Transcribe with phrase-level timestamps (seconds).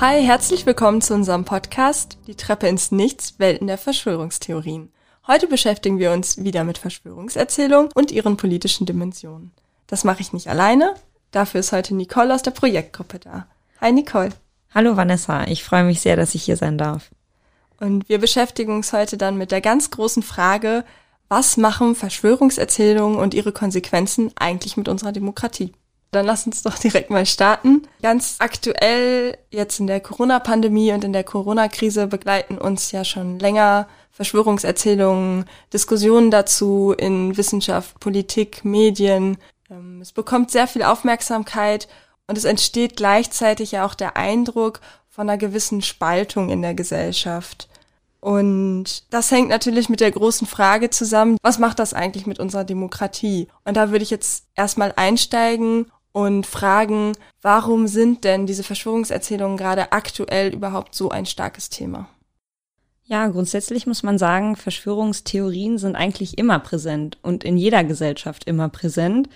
[0.00, 4.92] Hi, herzlich willkommen zu unserem Podcast Die Treppe ins Nichts, Welten der Verschwörungstheorien.
[5.26, 9.50] Heute beschäftigen wir uns wieder mit Verschwörungserzählungen und ihren politischen Dimensionen.
[9.88, 10.94] Das mache ich nicht alleine,
[11.32, 13.48] dafür ist heute Nicole aus der Projektgruppe da.
[13.80, 14.30] Hi Nicole.
[14.72, 17.10] Hallo Vanessa, ich freue mich sehr, dass ich hier sein darf.
[17.80, 20.84] Und wir beschäftigen uns heute dann mit der ganz großen Frage,
[21.28, 25.72] was machen Verschwörungserzählungen und ihre Konsequenzen eigentlich mit unserer Demokratie?
[26.10, 27.82] Dann lass uns doch direkt mal starten.
[28.02, 33.88] Ganz aktuell jetzt in der Corona-Pandemie und in der Corona-Krise begleiten uns ja schon länger
[34.10, 39.36] Verschwörungserzählungen, Diskussionen dazu in Wissenschaft, Politik, Medien.
[39.70, 41.88] Ähm, es bekommt sehr viel Aufmerksamkeit
[42.26, 47.68] und es entsteht gleichzeitig ja auch der Eindruck von einer gewissen Spaltung in der Gesellschaft.
[48.20, 52.64] Und das hängt natürlich mit der großen Frage zusammen, was macht das eigentlich mit unserer
[52.64, 53.46] Demokratie?
[53.64, 55.86] Und da würde ich jetzt erstmal einsteigen
[56.18, 62.08] und fragen, warum sind denn diese Verschwörungserzählungen gerade aktuell überhaupt so ein starkes Thema?
[63.04, 68.68] Ja, grundsätzlich muss man sagen, Verschwörungstheorien sind eigentlich immer präsent und in jeder Gesellschaft immer
[68.68, 69.28] präsent.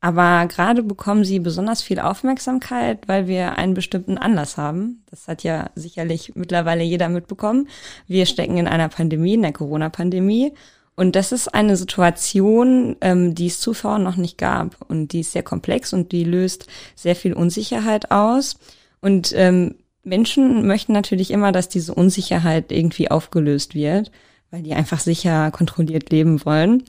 [0.00, 5.02] Aber gerade bekommen sie besonders viel Aufmerksamkeit, weil wir einen bestimmten Anlass haben.
[5.10, 7.66] Das hat ja sicherlich mittlerweile jeder mitbekommen.
[8.06, 10.52] Wir stecken in einer Pandemie, in der Corona-Pandemie.
[10.98, 14.74] Und das ist eine Situation, ähm, die es zuvor noch nicht gab.
[14.90, 18.58] Und die ist sehr komplex und die löst sehr viel Unsicherheit aus.
[19.00, 24.10] Und ähm, Menschen möchten natürlich immer, dass diese Unsicherheit irgendwie aufgelöst wird,
[24.50, 26.82] weil die einfach sicher kontrolliert leben wollen.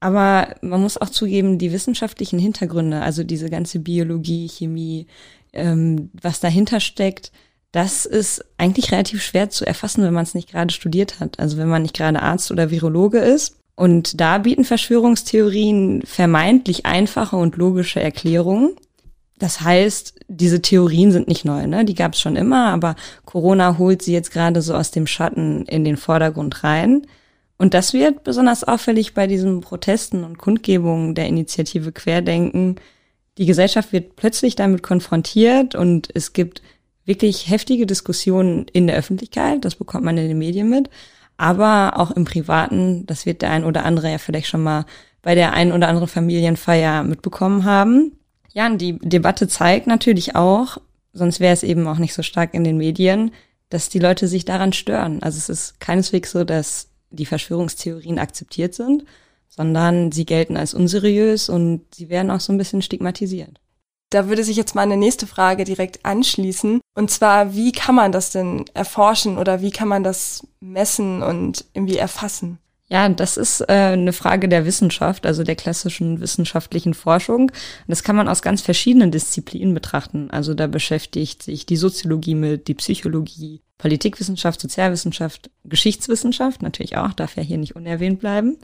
[0.00, 5.08] Aber man muss auch zugeben, die wissenschaftlichen Hintergründe, also diese ganze Biologie, Chemie,
[5.52, 7.32] ähm, was dahinter steckt,
[7.72, 11.40] das ist eigentlich relativ schwer zu erfassen, wenn man es nicht gerade studiert hat.
[11.40, 13.56] Also wenn man nicht gerade Arzt oder Virologe ist.
[13.74, 18.76] Und da bieten Verschwörungstheorien vermeintlich einfache und logische Erklärungen.
[19.38, 21.84] Das heißt, diese Theorien sind nicht neu, ne?
[21.84, 22.94] Die gab es schon immer, aber
[23.24, 27.06] Corona holt sie jetzt gerade so aus dem Schatten in den Vordergrund rein.
[27.56, 32.76] Und das wird besonders auffällig bei diesen Protesten und Kundgebungen der Initiative Querdenken.
[33.38, 36.60] Die Gesellschaft wird plötzlich damit konfrontiert und es gibt
[37.04, 40.88] wirklich heftige Diskussionen in der Öffentlichkeit, das bekommt man in den Medien mit,
[41.36, 44.86] aber auch im Privaten, das wird der ein oder andere ja vielleicht schon mal
[45.22, 48.12] bei der ein oder anderen Familienfeier mitbekommen haben.
[48.52, 50.78] Ja, und die Debatte zeigt natürlich auch,
[51.12, 53.32] sonst wäre es eben auch nicht so stark in den Medien,
[53.70, 55.22] dass die Leute sich daran stören.
[55.22, 59.04] Also es ist keineswegs so, dass die Verschwörungstheorien akzeptiert sind,
[59.48, 63.60] sondern sie gelten als unseriös und sie werden auch so ein bisschen stigmatisiert.
[64.12, 66.82] Da würde sich jetzt mal eine nächste Frage direkt anschließen.
[66.94, 71.64] Und zwar, wie kann man das denn erforschen oder wie kann man das messen und
[71.72, 72.58] irgendwie erfassen?
[72.90, 77.50] Ja, das ist äh, eine Frage der Wissenschaft, also der klassischen wissenschaftlichen Forschung.
[77.88, 80.30] Das kann man aus ganz verschiedenen Disziplinen betrachten.
[80.30, 87.36] Also da beschäftigt sich die Soziologie mit, die Psychologie, Politikwissenschaft, Sozialwissenschaft, Geschichtswissenschaft natürlich auch, darf
[87.36, 88.58] ja hier nicht unerwähnt bleiben.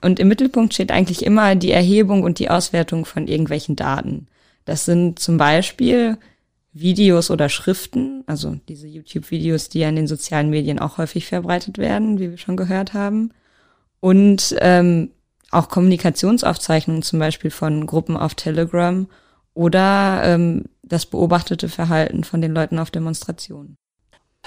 [0.00, 4.26] Und im Mittelpunkt steht eigentlich immer die Erhebung und die Auswertung von irgendwelchen Daten.
[4.64, 6.18] Das sind zum Beispiel
[6.72, 11.78] Videos oder Schriften, also diese YouTube-Videos, die ja in den sozialen Medien auch häufig verbreitet
[11.78, 13.32] werden, wie wir schon gehört haben.
[13.98, 15.10] Und ähm,
[15.50, 19.08] auch Kommunikationsaufzeichnungen zum Beispiel von Gruppen auf Telegram
[19.54, 23.76] oder ähm, das beobachtete Verhalten von den Leuten auf Demonstrationen.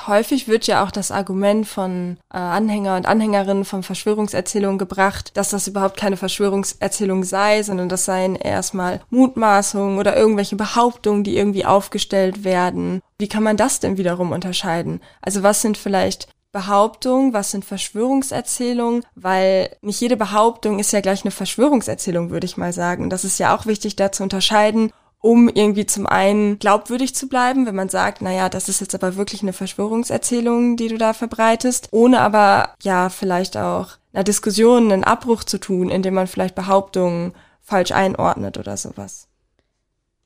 [0.08, 5.52] Häufig wird ja auch das Argument von äh, Anhänger und Anhängerinnen von Verschwörungserzählungen gebracht, dass
[5.52, 11.66] das überhaupt keine Verschwörungserzählung sei, sondern das seien erstmal Mutmaßungen oder irgendwelche Behauptungen, die irgendwie
[11.66, 13.02] aufgestellt werden.
[13.18, 15.00] Wie kann man das denn wiederum unterscheiden?
[15.22, 21.24] Also was sind vielleicht Behauptungen, was sind Verschwörungserzählungen, weil nicht jede Behauptung ist ja gleich
[21.24, 23.10] eine Verschwörungserzählung, würde ich mal sagen.
[23.10, 24.92] Das ist ja auch wichtig, da zu unterscheiden,
[25.24, 29.16] um irgendwie zum einen glaubwürdig zu bleiben, wenn man sagt, naja, das ist jetzt aber
[29.16, 35.06] wirklich eine Verschwörungserzählung, die du da verbreitest, ohne aber ja vielleicht auch einer Diskussion einen
[35.06, 37.32] Abbruch zu tun, indem man vielleicht Behauptungen
[37.62, 39.30] falsch einordnet oder sowas.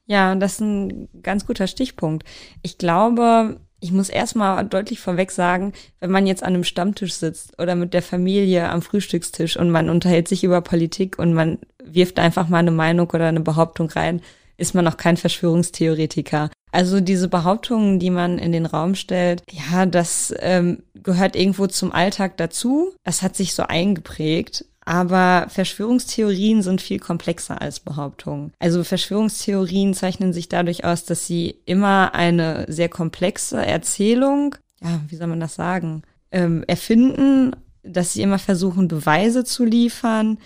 [0.08, 2.26] Ja, das ist ein ganz guter Stichpunkt.
[2.64, 7.62] Ich glaube, ich muss erstmal deutlich vorweg sagen, wenn man jetzt an einem Stammtisch sitzt
[7.62, 12.18] oder mit der Familie am Frühstückstisch und man unterhält sich über Politik und man wirft
[12.18, 14.24] einfach mal eine Meinung oder eine Behauptung rein,
[14.58, 16.50] ist man noch kein Verschwörungstheoretiker.
[16.72, 21.92] Also diese Behauptungen, die man in den Raum stellt, ja, das ähm, gehört irgendwo zum
[21.92, 22.94] Alltag dazu.
[23.04, 24.66] Es hat sich so eingeprägt.
[24.88, 28.54] Aber Verschwörungstheorien sind viel komplexer als Behauptungen.
[28.58, 35.18] Also Verschwörungstheorien zeichnen sich dadurch aus, dass sie immer eine sehr komplexe Erzählung, ja, wie
[35.18, 37.54] soll man das sagen, ähm, erfinden,
[37.84, 40.38] dass sie immer versuchen, Beweise zu liefern,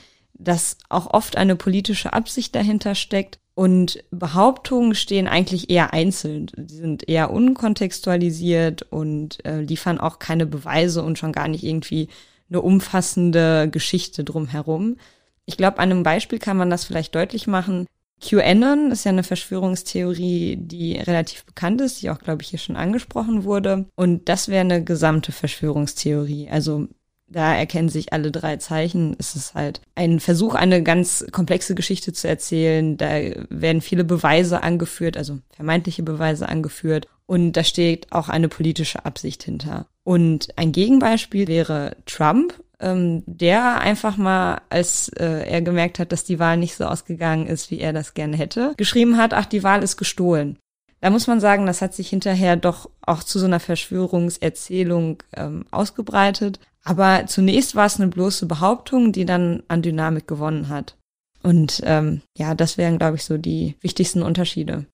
[0.43, 3.39] dass auch oft eine politische Absicht dahinter steckt.
[3.53, 6.49] Und Behauptungen stehen eigentlich eher einzeln.
[6.55, 12.07] Die sind eher unkontextualisiert und äh, liefern auch keine Beweise und schon gar nicht irgendwie
[12.49, 14.97] eine umfassende Geschichte drumherum.
[15.45, 17.87] Ich glaube, an einem Beispiel kann man das vielleicht deutlich machen.
[18.21, 22.75] QAnon ist ja eine Verschwörungstheorie, die relativ bekannt ist, die auch, glaube ich, hier schon
[22.75, 23.85] angesprochen wurde.
[23.95, 26.49] Und das wäre eine gesamte Verschwörungstheorie.
[26.49, 26.87] Also
[27.31, 29.15] da erkennen sich alle drei Zeichen.
[29.17, 32.97] Es ist halt ein Versuch, eine ganz komplexe Geschichte zu erzählen.
[32.97, 33.09] Da
[33.49, 37.07] werden viele Beweise angeführt, also vermeintliche Beweise angeführt.
[37.25, 39.85] Und da steht auch eine politische Absicht hinter.
[40.03, 46.25] Und ein Gegenbeispiel wäre Trump, ähm, der einfach mal, als äh, er gemerkt hat, dass
[46.25, 49.63] die Wahl nicht so ausgegangen ist, wie er das gerne hätte, geschrieben hat, ach, die
[49.63, 50.57] Wahl ist gestohlen.
[51.01, 55.65] Da muss man sagen, das hat sich hinterher doch auch zu so einer Verschwörungserzählung ähm,
[55.71, 56.59] ausgebreitet.
[56.83, 60.95] Aber zunächst war es eine bloße Behauptung, die dann an Dynamik gewonnen hat.
[61.43, 64.85] Und ähm, ja, das wären, glaube ich, so die wichtigsten Unterschiede.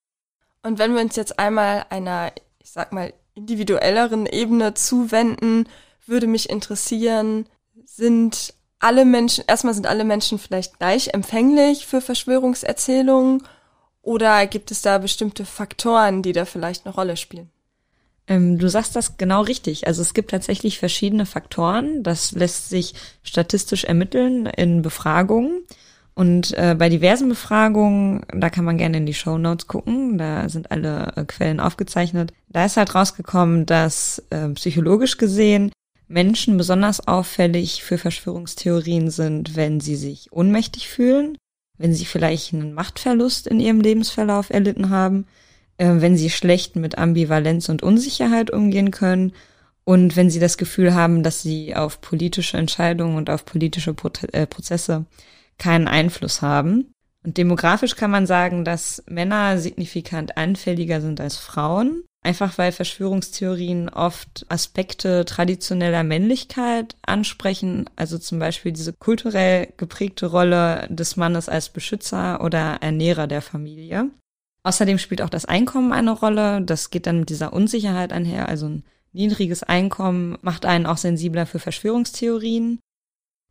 [0.64, 5.68] Und wenn wir uns jetzt einmal einer, ich sag mal, individuelleren Ebene zuwenden,
[6.06, 7.48] würde mich interessieren,
[7.86, 13.44] sind alle Menschen, erstmal sind alle Menschen vielleicht gleich empfänglich für Verschwörungserzählungen
[14.08, 17.50] oder gibt es da bestimmte Faktoren, die da vielleicht eine Rolle spielen?
[18.26, 19.86] Ähm, du sagst das genau richtig.
[19.86, 22.04] Also es gibt tatsächlich verschiedene Faktoren.
[22.04, 25.62] Das lässt sich statistisch ermitteln in Befragungen.
[26.14, 30.48] Und äh, bei diversen Befragungen, da kann man gerne in die Show Notes gucken, da
[30.48, 32.32] sind alle äh, Quellen aufgezeichnet.
[32.48, 35.72] Da ist halt rausgekommen, dass äh, psychologisch gesehen
[36.08, 41.38] Menschen besonders auffällig für Verschwörungstheorien sind, wenn sie sich ohnmächtig fühlen,
[41.78, 45.26] wenn sie vielleicht einen Machtverlust in ihrem Lebensverlauf erlitten haben,
[45.78, 49.34] äh, wenn sie schlecht mit Ambivalenz und Unsicherheit umgehen können
[49.84, 54.10] und wenn sie das Gefühl haben, dass sie auf politische Entscheidungen und auf politische Pro
[54.32, 55.06] äh, Prozesse
[55.58, 56.92] keinen Einfluss haben.
[57.24, 63.90] Und demografisch kann man sagen, dass Männer signifikant anfälliger sind als Frauen, einfach weil Verschwörungstheorien
[63.90, 71.70] oft Aspekte traditioneller Männlichkeit ansprechen, also zum Beispiel diese kulturell geprägte Rolle des Mannes als
[71.70, 74.10] Beschützer oder Ernährer der Familie.
[74.64, 76.62] Außerdem spielt auch das Einkommen eine Rolle.
[76.62, 78.50] Das geht dann mit dieser Unsicherheit einher.
[78.50, 82.80] Also ein niedriges Einkommen macht einen auch sensibler für Verschwörungstheorien.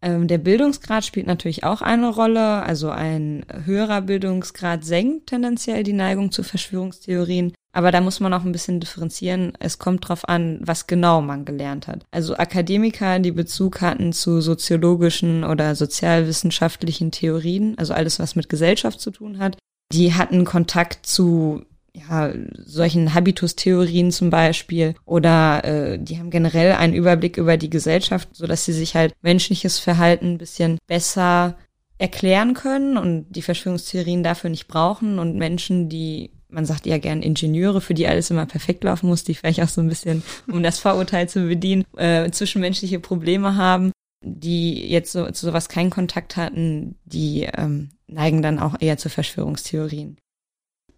[0.02, 2.62] Ähm, der Bildungsgrad spielt natürlich auch eine Rolle.
[2.62, 7.54] Also ein höherer Bildungsgrad senkt tendenziell die Neigung zu Verschwörungstheorien.
[7.76, 9.52] Aber da muss man auch ein bisschen differenzieren.
[9.60, 12.06] Es kommt drauf an, was genau man gelernt hat.
[12.10, 18.98] Also Akademiker, die Bezug hatten zu soziologischen oder sozialwissenschaftlichen Theorien, also alles, was mit Gesellschaft
[18.98, 19.58] zu tun hat,
[19.92, 26.94] die hatten Kontakt zu ja, solchen Habitustheorien zum Beispiel oder äh, die haben generell einen
[26.94, 31.58] Überblick über die Gesellschaft, so dass sie sich halt menschliches Verhalten ein bisschen besser
[31.98, 37.22] erklären können und die Verschwörungstheorien dafür nicht brauchen und Menschen, die man sagt ja gern
[37.22, 40.62] Ingenieure, für die alles immer perfekt laufen muss, die vielleicht auch so ein bisschen, um
[40.62, 43.92] das Vorurteil zu bedienen, äh, zwischenmenschliche Probleme haben,
[44.24, 49.08] die jetzt so zu sowas keinen Kontakt hatten, die ähm, neigen dann auch eher zu
[49.08, 50.16] Verschwörungstheorien.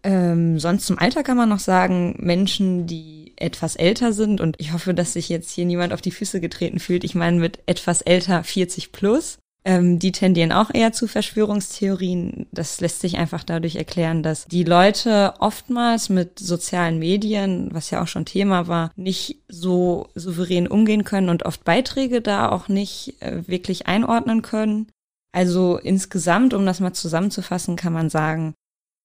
[0.03, 4.71] Ähm, sonst zum Alter kann man noch sagen, Menschen, die etwas älter sind, und ich
[4.73, 8.01] hoffe, dass sich jetzt hier niemand auf die Füße getreten fühlt, ich meine mit etwas
[8.01, 12.47] älter 40 plus, ähm, die tendieren auch eher zu Verschwörungstheorien.
[12.51, 18.01] Das lässt sich einfach dadurch erklären, dass die Leute oftmals mit sozialen Medien, was ja
[18.01, 23.21] auch schon Thema war, nicht so souverän umgehen können und oft Beiträge da auch nicht
[23.21, 24.87] äh, wirklich einordnen können.
[25.31, 28.55] Also insgesamt, um das mal zusammenzufassen, kann man sagen,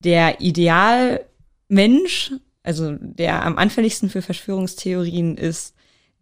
[0.05, 2.33] der Idealmensch,
[2.63, 5.74] also der am anfälligsten für Verschwörungstheorien ist,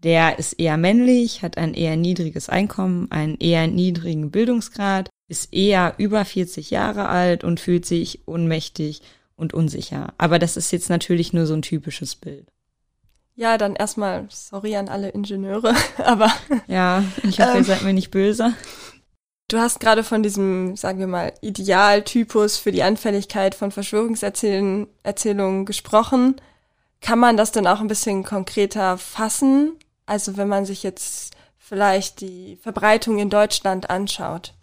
[0.02, 5.94] der ist eher männlich, hat ein eher niedriges Einkommen, einen eher niedrigen Bildungsgrad, ist eher
[5.98, 9.02] über 40 Jahre alt und fühlt sich ohnmächtig
[9.36, 10.12] und unsicher.
[10.18, 12.46] Aber das ist jetzt natürlich nur so ein typisches Bild.
[13.34, 16.30] Ja, dann erstmal sorry an alle Ingenieure, aber.
[16.66, 18.54] Ja, ich hoffe, ähm, ihr seid mir nicht böse.
[19.48, 26.36] Du hast gerade von diesem, sagen wir mal, Idealtypus für die Anfälligkeit von Verschwörungserzählungen gesprochen.
[27.00, 29.72] Kann man das denn auch ein bisschen konkreter fassen?
[30.06, 34.54] Also wenn man sich jetzt vielleicht die Verbreitung in Deutschland anschaut.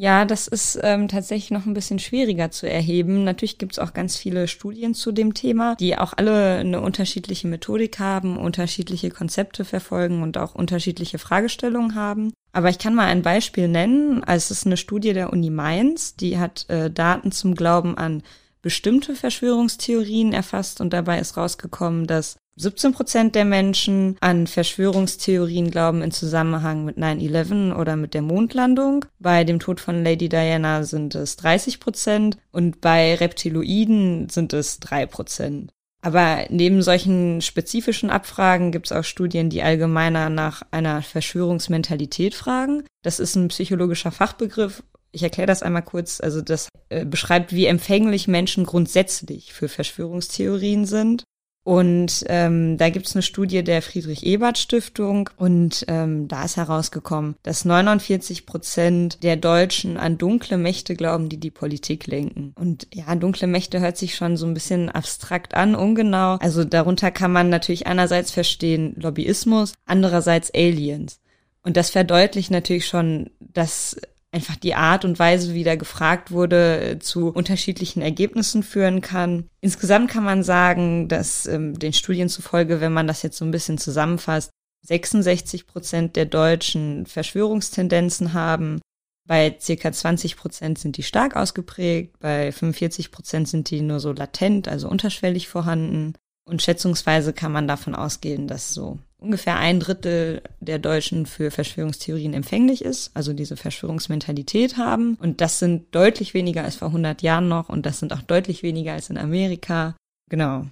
[0.00, 3.24] Ja, das ist ähm, tatsächlich noch ein bisschen schwieriger zu erheben.
[3.24, 7.48] Natürlich gibt es auch ganz viele Studien zu dem Thema, die auch alle eine unterschiedliche
[7.48, 12.32] Methodik haben, unterschiedliche Konzepte verfolgen und auch unterschiedliche Fragestellungen haben.
[12.52, 14.22] Aber ich kann mal ein Beispiel nennen.
[14.22, 18.22] Also es ist eine Studie der Uni Mainz, die hat äh, Daten zum Glauben an
[18.62, 26.02] bestimmte Verschwörungstheorien erfasst und dabei ist rausgekommen, dass 17 Prozent der Menschen an Verschwörungstheorien glauben
[26.02, 29.04] in Zusammenhang mit 9-11 oder mit der Mondlandung.
[29.20, 34.80] Bei dem Tod von Lady Diana sind es 30 Prozent und bei Reptiloiden sind es
[34.80, 35.70] drei Prozent.
[36.00, 42.84] Aber neben solchen spezifischen Abfragen gibt es auch Studien, die allgemeiner nach einer Verschwörungsmentalität fragen.
[43.02, 44.82] Das ist ein psychologischer Fachbegriff.
[45.10, 46.20] Ich erkläre das einmal kurz.
[46.20, 51.24] Also das äh, beschreibt, wie empfänglich Menschen grundsätzlich für Verschwörungstheorien sind.
[51.68, 57.66] Und ähm, da gibt es eine Studie der Friedrich-Ebert-Stiftung und ähm, da ist herausgekommen, dass
[57.66, 62.54] 49 Prozent der Deutschen an dunkle Mächte glauben, die die Politik lenken.
[62.58, 66.36] Und ja, dunkle Mächte hört sich schon so ein bisschen abstrakt an, ungenau.
[66.36, 71.20] Also darunter kann man natürlich einerseits verstehen Lobbyismus, andererseits Aliens.
[71.62, 73.94] Und das verdeutlicht natürlich schon, dass
[74.30, 79.48] einfach die Art und Weise, wie da gefragt wurde, äh, zu unterschiedlichen Ergebnissen führen kann.
[79.60, 83.50] Insgesamt kann man sagen, dass ähm, den Studien zufolge, wenn man das jetzt so ein
[83.50, 84.50] bisschen zusammenfasst,
[84.82, 88.80] 66 Prozent der Deutschen Verschwörungstendenzen haben.
[89.26, 94.12] Bei circa 20 Prozent sind die stark ausgeprägt, bei 45 Prozent sind die nur so
[94.12, 96.14] latent, also unterschwellig vorhanden.
[96.48, 102.32] Und schätzungsweise kann man davon ausgehen, dass so ungefähr ein Drittel der Deutschen für Verschwörungstheorien
[102.32, 105.18] empfänglich ist, also diese Verschwörungsmentalität haben.
[105.20, 108.62] Und das sind deutlich weniger als vor 100 Jahren noch und das sind auch deutlich
[108.62, 109.94] weniger als in Amerika.
[110.30, 110.66] Genau.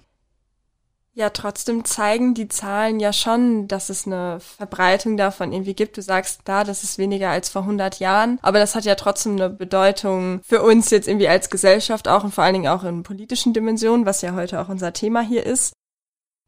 [1.17, 5.97] Ja, trotzdem zeigen die Zahlen ja schon, dass es eine Verbreitung davon irgendwie gibt.
[5.97, 9.31] Du sagst, da, das ist weniger als vor 100 Jahren, aber das hat ja trotzdem
[9.31, 13.01] eine Bedeutung für uns jetzt irgendwie als Gesellschaft auch und vor allen Dingen auch in
[13.01, 15.73] politischen Dimensionen, was ja heute auch unser Thema hier ist.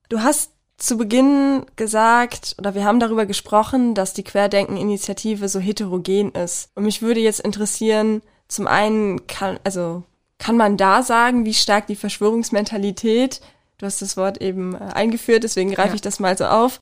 [0.08, 6.32] Du hast zu Beginn gesagt, oder wir haben darüber gesprochen, dass die Querdenken-Initiative so heterogen
[6.34, 6.70] ist.
[6.76, 10.04] Und mich würde jetzt interessieren, zum einen kann, also,
[10.38, 13.42] kann man da sagen, wie stark die Verschwörungsmentalität,
[13.80, 15.96] du hast das Wort eben äh, eingeführt, deswegen greife ja.
[15.96, 16.80] ich das mal so auf,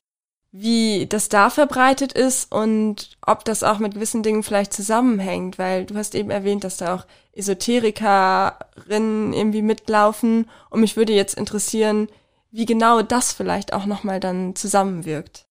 [0.50, 5.86] wie das da verbreitet ist und ob das auch mit gewissen Dingen vielleicht zusammenhängt, weil
[5.86, 12.08] du hast eben erwähnt, dass da auch Esoterikerinnen irgendwie mitlaufen und mich würde jetzt interessieren,
[12.50, 15.47] wie genau das vielleicht auch nochmal dann zusammenwirkt.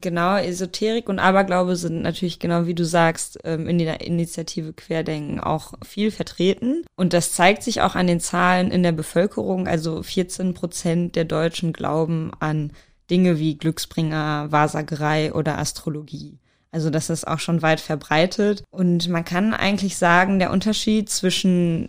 [0.00, 5.40] Genau, Esoterik und Aberglaube sind natürlich genau wie du sagst ähm, in der Initiative Querdenken
[5.40, 6.84] auch viel vertreten.
[6.94, 9.66] Und das zeigt sich auch an den Zahlen in der Bevölkerung.
[9.66, 12.72] Also 14 Prozent der Deutschen glauben an
[13.10, 16.38] Dinge wie Glücksbringer, Wahrsagerei oder Astrologie.
[16.70, 18.62] Also das ist auch schon weit verbreitet.
[18.70, 21.88] Und man kann eigentlich sagen, der Unterschied zwischen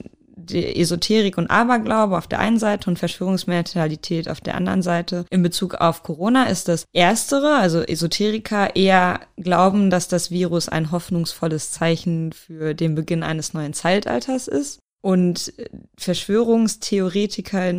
[0.53, 5.25] Esoterik und Aberglaube auf der einen Seite und Verschwörungsmentalität auf der anderen Seite.
[5.29, 10.91] In Bezug auf Corona ist das Erstere, also Esoteriker, eher glauben, dass das Virus ein
[10.91, 14.79] hoffnungsvolles Zeichen für den Beginn eines neuen Zeitalters ist.
[15.01, 15.53] Und
[15.97, 17.73] Verschwörungstheoretiker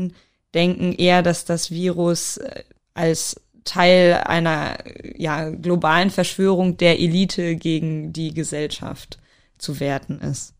[0.54, 4.78] denken eher, dass das Virus äh, als Teil einer
[5.16, 9.18] ja, globalen Verschwörung der Elite gegen die Gesellschaft
[9.58, 10.54] zu werten ist.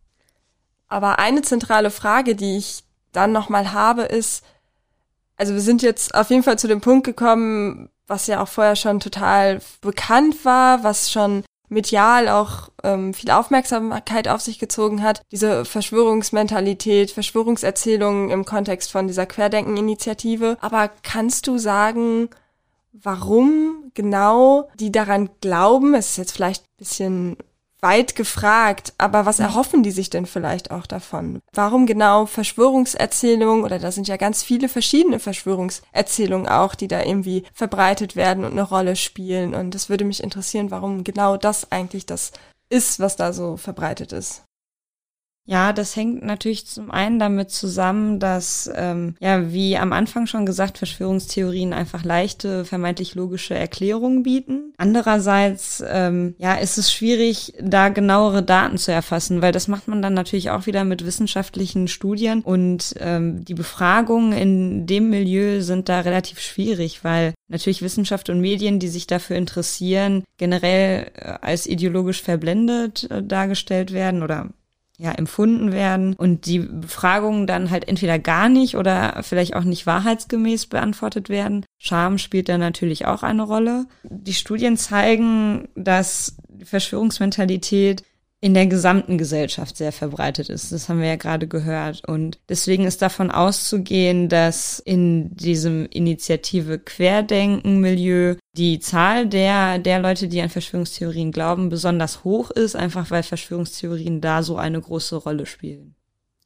[0.90, 4.44] Aber eine zentrale Frage, die ich dann nochmal habe, ist,
[5.36, 8.76] also wir sind jetzt auf jeden Fall zu dem Punkt gekommen, was ja auch vorher
[8.76, 15.22] schon total bekannt war, was schon medial auch ähm, viel Aufmerksamkeit auf sich gezogen hat.
[15.30, 20.58] Diese Verschwörungsmentalität, Verschwörungserzählungen im Kontext von dieser Querdenken-Initiative.
[20.60, 22.28] Aber kannst du sagen,
[22.92, 25.94] warum genau die daran glauben?
[25.94, 27.36] Es ist jetzt vielleicht ein bisschen
[27.82, 31.40] weit gefragt, aber was erhoffen die sich denn vielleicht auch davon?
[31.52, 37.44] Warum genau Verschwörungserzählungen oder da sind ja ganz viele verschiedene Verschwörungserzählungen auch, die da irgendwie
[37.52, 42.06] verbreitet werden und eine Rolle spielen und es würde mich interessieren, warum genau das eigentlich
[42.06, 42.32] das
[42.70, 44.44] ist, was da so verbreitet ist.
[45.50, 50.46] Ja, das hängt natürlich zum einen damit zusammen, dass, ähm, ja, wie am Anfang schon
[50.46, 54.72] gesagt, Verschwörungstheorien einfach leichte, vermeintlich logische Erklärungen bieten.
[54.76, 60.02] Andererseits, ähm, ja, ist es schwierig, da genauere Daten zu erfassen, weil das macht man
[60.02, 65.88] dann natürlich auch wieder mit wissenschaftlichen Studien und ähm, die Befragungen in dem Milieu sind
[65.88, 71.66] da relativ schwierig, weil natürlich Wissenschaft und Medien, die sich dafür interessieren, generell äh, als
[71.66, 74.50] ideologisch verblendet äh, dargestellt werden oder
[75.00, 79.86] ja, empfunden werden und die Befragungen dann halt entweder gar nicht oder vielleicht auch nicht
[79.86, 81.64] wahrheitsgemäß beantwortet werden.
[81.78, 83.86] Scham spielt da natürlich auch eine Rolle.
[84.04, 88.02] Die Studien zeigen, dass Verschwörungsmentalität
[88.42, 90.72] in der gesamten Gesellschaft sehr verbreitet ist.
[90.72, 92.08] Das haben wir ja gerade gehört.
[92.08, 100.26] Und deswegen ist davon auszugehen, dass in diesem Initiative Querdenken-Milieu die Zahl der, der Leute,
[100.26, 105.44] die an Verschwörungstheorien glauben, besonders hoch ist, einfach weil Verschwörungstheorien da so eine große Rolle
[105.44, 105.94] spielen.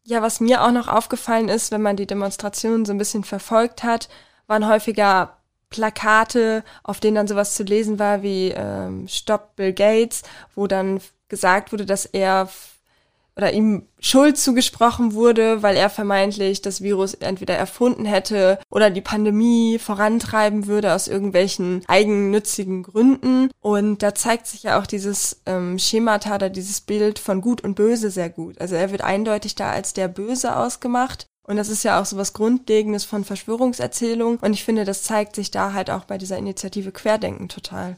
[0.02, 3.84] Ja, was mir auch noch aufgefallen ist, wenn man die Demonstrationen so ein bisschen verfolgt
[3.84, 4.08] hat,
[4.48, 5.38] waren häufiger
[5.70, 10.22] Plakate, auf denen dann sowas zu lesen war wie ähm, Stop Bill Gates,
[10.54, 11.00] wo dann
[11.34, 12.48] gesagt wurde, dass er
[13.36, 19.00] oder ihm Schuld zugesprochen wurde, weil er vermeintlich das Virus entweder erfunden hätte oder die
[19.00, 23.50] Pandemie vorantreiben würde aus irgendwelchen eigennützigen Gründen.
[23.60, 27.74] Und da zeigt sich ja auch dieses ähm, Schemata oder dieses Bild von Gut und
[27.74, 28.60] Böse sehr gut.
[28.60, 32.16] Also er wird eindeutig da als der Böse ausgemacht und das ist ja auch so
[32.16, 34.38] was Grundlegendes von Verschwörungserzählung.
[34.38, 37.96] Und ich finde, das zeigt sich da halt auch bei dieser Initiative Querdenken total.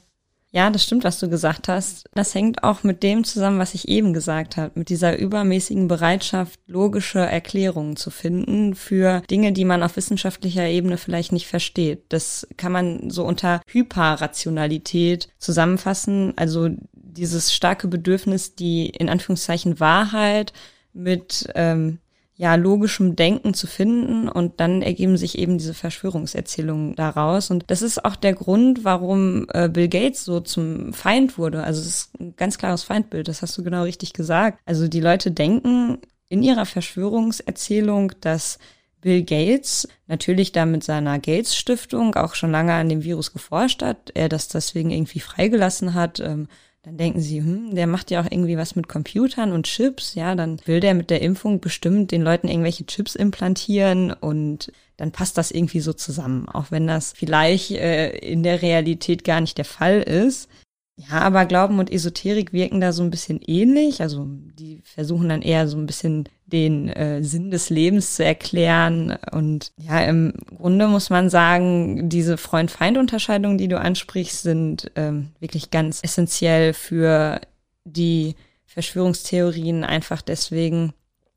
[0.57, 2.09] Ja, das stimmt, was du gesagt hast.
[2.15, 6.59] Das hängt auch mit dem zusammen, was ich eben gesagt habe, mit dieser übermäßigen Bereitschaft,
[6.67, 12.05] logische Erklärungen zu finden für Dinge, die man auf wissenschaftlicher Ebene vielleicht nicht versteht.
[12.09, 20.55] Das kann man so unter Hyperrationalität zusammenfassen, also dieses starke Bedürfnis, die in Anführungszeichen Wahrheit
[20.95, 21.99] mit ähm,
[22.38, 27.50] ja, logischem Denken zu finden und dann ergeben sich eben diese Verschwörungserzählungen daraus.
[27.50, 31.64] Und das ist auch der Grund, warum äh, Bill Gates so zum Feind wurde.
[31.64, 34.61] Also es ist ein ganz klares Feindbild, das hast du genau richtig gesagt.
[34.66, 38.59] Also die Leute denken in ihrer Verschwörungserzählung, dass
[39.00, 43.81] Bill Gates natürlich da mit seiner Gates Stiftung auch schon lange an dem Virus geforscht
[43.83, 46.49] hat, er das deswegen irgendwie freigelassen hat, ähm,
[46.87, 50.37] dann denken sie, hm, der macht ja auch irgendwie was mit Computern und Chips, ja,
[50.37, 55.37] dann will der mit der Impfung bestimmt den Leuten irgendwelche Chips implantieren und dann passt
[55.37, 59.64] das irgendwie so zusammen, auch wenn das vielleicht äh, in der Realität gar nicht der
[59.64, 60.49] Fall ist.
[60.97, 64.00] Ja, aber Glauben und Esoterik wirken da so ein bisschen ähnlich.
[64.00, 69.19] Also die versuchen dann eher so ein bisschen den äh, Sinn des Lebens zu erklären.
[69.33, 75.71] Und ja, im Grunde muss man sagen, diese Freund-Feind-Unterscheidungen, die du ansprichst, sind ähm, wirklich
[75.71, 77.41] ganz essentiell für
[77.85, 80.93] die Verschwörungstheorien einfach deswegen,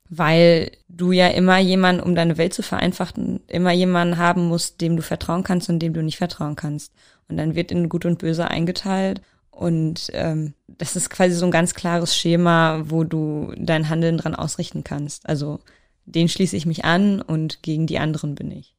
[0.08, 4.96] weil du ja immer jemanden, um deine Welt zu vereinfachen, immer jemanden haben musst, dem
[4.96, 6.92] du vertrauen kannst und dem du nicht vertrauen kannst.
[7.28, 9.22] Und dann wird in Gut und Böse eingeteilt.
[9.60, 14.34] Und ähm, das ist quasi so ein ganz klares Schema, wo du dein Handeln dran
[14.34, 15.28] ausrichten kannst.
[15.28, 15.60] Also
[16.06, 18.74] den schließe ich mich an und gegen die anderen bin ich.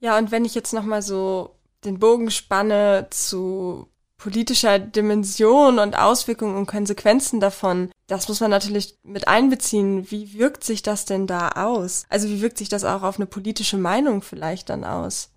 [0.00, 1.54] Ja, und wenn ich jetzt nochmal so
[1.86, 8.98] den Bogen spanne zu politischer Dimension und Auswirkungen und Konsequenzen davon, das muss man natürlich
[9.04, 10.10] mit einbeziehen.
[10.10, 12.04] Wie wirkt sich das denn da aus?
[12.10, 15.31] Also wie wirkt sich das auch auf eine politische Meinung vielleicht dann aus?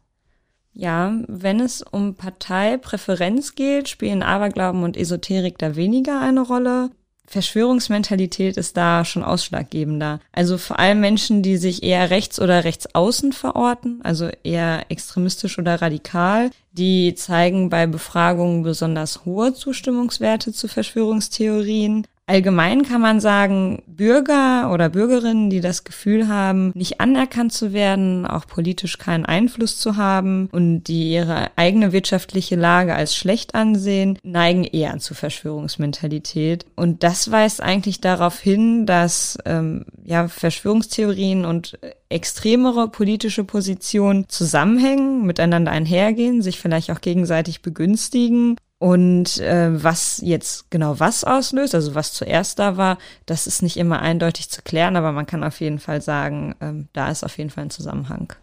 [0.78, 6.92] Ja, wenn es um Parteipräferenz geht, spielen Aberglauben und Esoterik da weniger eine Rolle.
[7.28, 10.20] Verschwörungsmentalität ist da schon ausschlaggebender.
[10.34, 15.58] Also vor allem Menschen, die sich eher rechts oder rechts außen verorten, also eher extremistisch
[15.58, 22.06] oder radikal, die zeigen bei Befragungen besonders hohe Zustimmungswerte zu Verschwörungstheorien.
[22.28, 28.26] Allgemein kann man sagen, Bürger oder Bürgerinnen, die das Gefühl haben, nicht anerkannt zu werden,
[28.26, 34.18] auch politisch keinen Einfluss zu haben und die ihre eigene wirtschaftliche Lage als schlecht ansehen,
[34.24, 36.66] neigen eher zu Verschwörungsmentalität.
[36.76, 41.78] Und das weist eigentlich darauf hin, dass ähm, ja Verschwörungstheorien und
[42.10, 50.70] extremere politische Positionen zusammenhängen, miteinander einhergehen, sich vielleicht auch gegenseitig begünstigen und äh, was jetzt
[50.70, 54.96] genau was auslöst, also was zuerst da war, das ist nicht immer eindeutig zu klären,
[54.96, 58.34] aber man kann auf jeden Fall sagen, ähm, da ist auf jeden Fall ein Zusammenhang.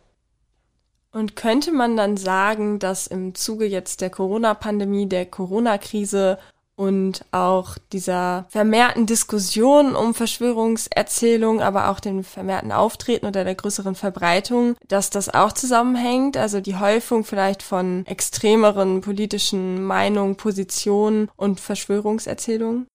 [1.12, 6.38] Und könnte man dann sagen, dass im Zuge jetzt der Corona-Pandemie, der Corona-Krise
[6.82, 13.94] und auch dieser vermehrten Diskussion um Verschwörungserzählungen, aber auch dem vermehrten Auftreten oder der größeren
[13.94, 21.60] Verbreitung, dass das auch zusammenhängt, also die Häufung vielleicht von extremeren politischen Meinungen, Positionen und
[21.60, 22.88] Verschwörungserzählungen?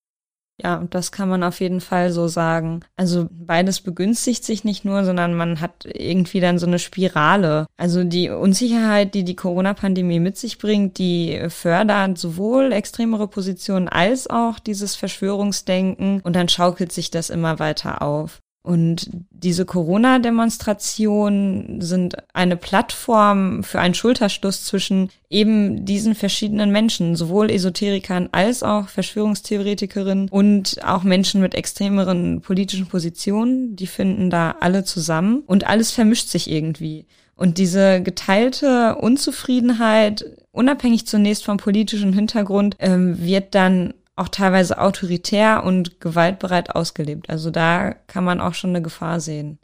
[0.61, 2.79] Ja, das kann man auf jeden Fall so sagen.
[2.95, 7.67] Also beides begünstigt sich nicht nur, sondern man hat irgendwie dann so eine Spirale.
[7.77, 14.29] Also die Unsicherheit, die die Corona-Pandemie mit sich bringt, die fördert sowohl extremere Positionen als
[14.29, 18.41] auch dieses Verschwörungsdenken und dann schaukelt sich das immer weiter auf.
[18.67, 27.49] Und diese Corona-Demonstrationen sind eine Plattform für einen Schulterschluss zwischen eben diesen verschiedenen Menschen, sowohl
[27.49, 33.77] Esoterikern als auch Verschwörungstheoretikerinnen und auch Menschen mit extremeren politischen Positionen.
[33.77, 37.05] Die finden da alle zusammen und alles vermischt sich irgendwie.
[37.37, 45.63] Und diese geteilte Unzufriedenheit, unabhängig zunächst vom politischen Hintergrund, ähm, wird dann auch teilweise autoritär
[45.63, 47.29] und gewaltbereit ausgelebt.
[47.29, 49.59] Also da kann man auch schon eine Gefahr sehen.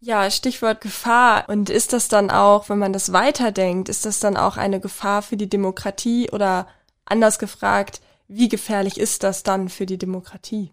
[0.00, 1.48] Ja, Stichwort Gefahr.
[1.48, 5.22] Und ist das dann auch, wenn man das weiterdenkt, ist das dann auch eine Gefahr
[5.22, 6.66] für die Demokratie oder
[7.04, 10.72] anders gefragt, wie gefährlich ist das dann für die Demokratie?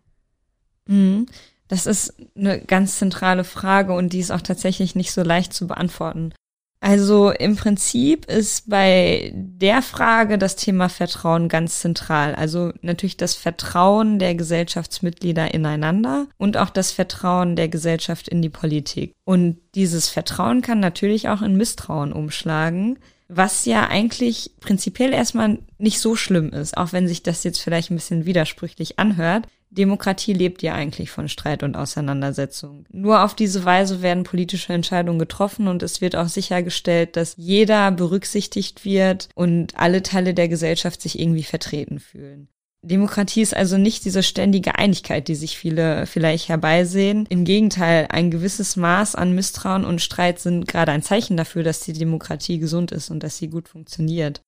[0.88, 1.28] Mhm.
[1.68, 5.68] Das ist eine ganz zentrale Frage und die ist auch tatsächlich nicht so leicht zu
[5.68, 6.34] beantworten.
[6.82, 12.36] Also im Prinzip ist bei der Frage das Thema Vertrauen ganz zentral.
[12.36, 18.50] Also natürlich das Vertrauen der Gesellschaftsmitglieder ineinander und auch das Vertrauen der Gesellschaft in die
[18.50, 19.14] Politik.
[19.26, 22.98] Und dieses Vertrauen kann natürlich auch in Misstrauen umschlagen
[23.30, 27.92] was ja eigentlich prinzipiell erstmal nicht so schlimm ist, auch wenn sich das jetzt vielleicht
[27.92, 29.48] ein bisschen widersprüchlich anhört.
[29.72, 32.86] Demokratie lebt ja eigentlich von Streit und Auseinandersetzung.
[32.92, 37.92] Nur auf diese Weise werden politische Entscheidungen getroffen und es wird auch sichergestellt, dass jeder
[37.92, 42.50] berücksichtigt wird und alle Teile der Gesellschaft sich irgendwie vertreten fühlen.
[42.82, 47.26] Demokratie ist also nicht diese ständige Einigkeit, die sich viele vielleicht herbeisehen.
[47.28, 51.82] Im Gegenteil, ein gewisses Maß an Misstrauen und Streit sind gerade ein Zeichen dafür, dass
[51.82, 54.42] die Demokratie gesund ist und dass sie gut funktioniert.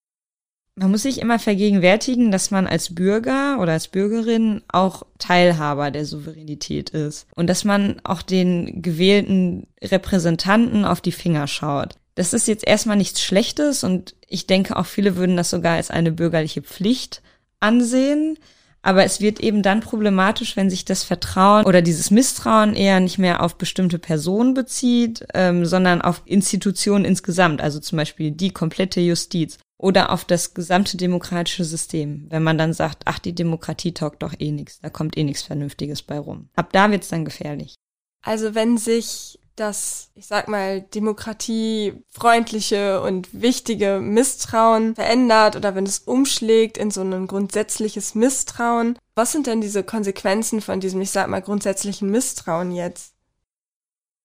[0.75, 6.05] Man muss sich immer vergegenwärtigen, dass man als Bürger oder als Bürgerin auch Teilhaber der
[6.05, 11.95] Souveränität ist und dass man auch den gewählten Repräsentanten auf die Finger schaut.
[12.15, 15.91] Das ist jetzt erstmal nichts Schlechtes und ich denke auch viele würden das sogar als
[15.91, 17.21] eine bürgerliche Pflicht
[17.59, 18.37] ansehen.
[18.83, 23.19] Aber es wird eben dann problematisch, wenn sich das Vertrauen oder dieses Misstrauen eher nicht
[23.19, 28.99] mehr auf bestimmte Personen bezieht, ähm, sondern auf Institutionen insgesamt, also zum Beispiel die komplette
[28.99, 32.27] Justiz oder auf das gesamte demokratische System.
[32.29, 35.43] Wenn man dann sagt, ach, die Demokratie taugt doch eh nichts, da kommt eh nichts
[35.43, 36.49] Vernünftiges bei rum.
[36.55, 37.75] Ab da wird's dann gefährlich.
[38.21, 45.99] Also wenn sich das, ich sag mal, demokratiefreundliche und wichtige Misstrauen verändert oder wenn es
[45.99, 48.97] umschlägt in so ein grundsätzliches Misstrauen.
[49.13, 53.13] Was sind denn diese Konsequenzen von diesem, ich sag mal, grundsätzlichen Misstrauen jetzt?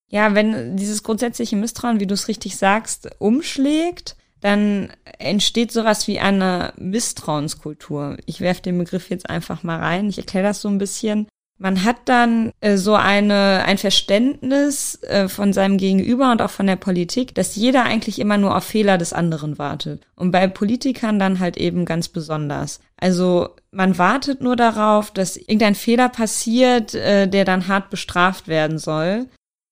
[0.08, 4.16] Ja, wenn dieses grundsätzliche Misstrauen, wie du es richtig sagst, umschlägt,
[4.46, 8.16] dann entsteht sowas wie eine Misstrauenskultur.
[8.26, 10.08] Ich werfe den Begriff jetzt einfach mal rein.
[10.08, 11.26] Ich erkläre das so ein bisschen.
[11.58, 16.66] Man hat dann äh, so eine, ein Verständnis äh, von seinem Gegenüber und auch von
[16.66, 20.06] der Politik, dass jeder eigentlich immer nur auf Fehler des anderen wartet.
[20.14, 22.80] Und bei Politikern dann halt eben ganz besonders.
[22.98, 28.78] Also man wartet nur darauf, dass irgendein Fehler passiert, äh, der dann hart bestraft werden
[28.78, 29.26] soll.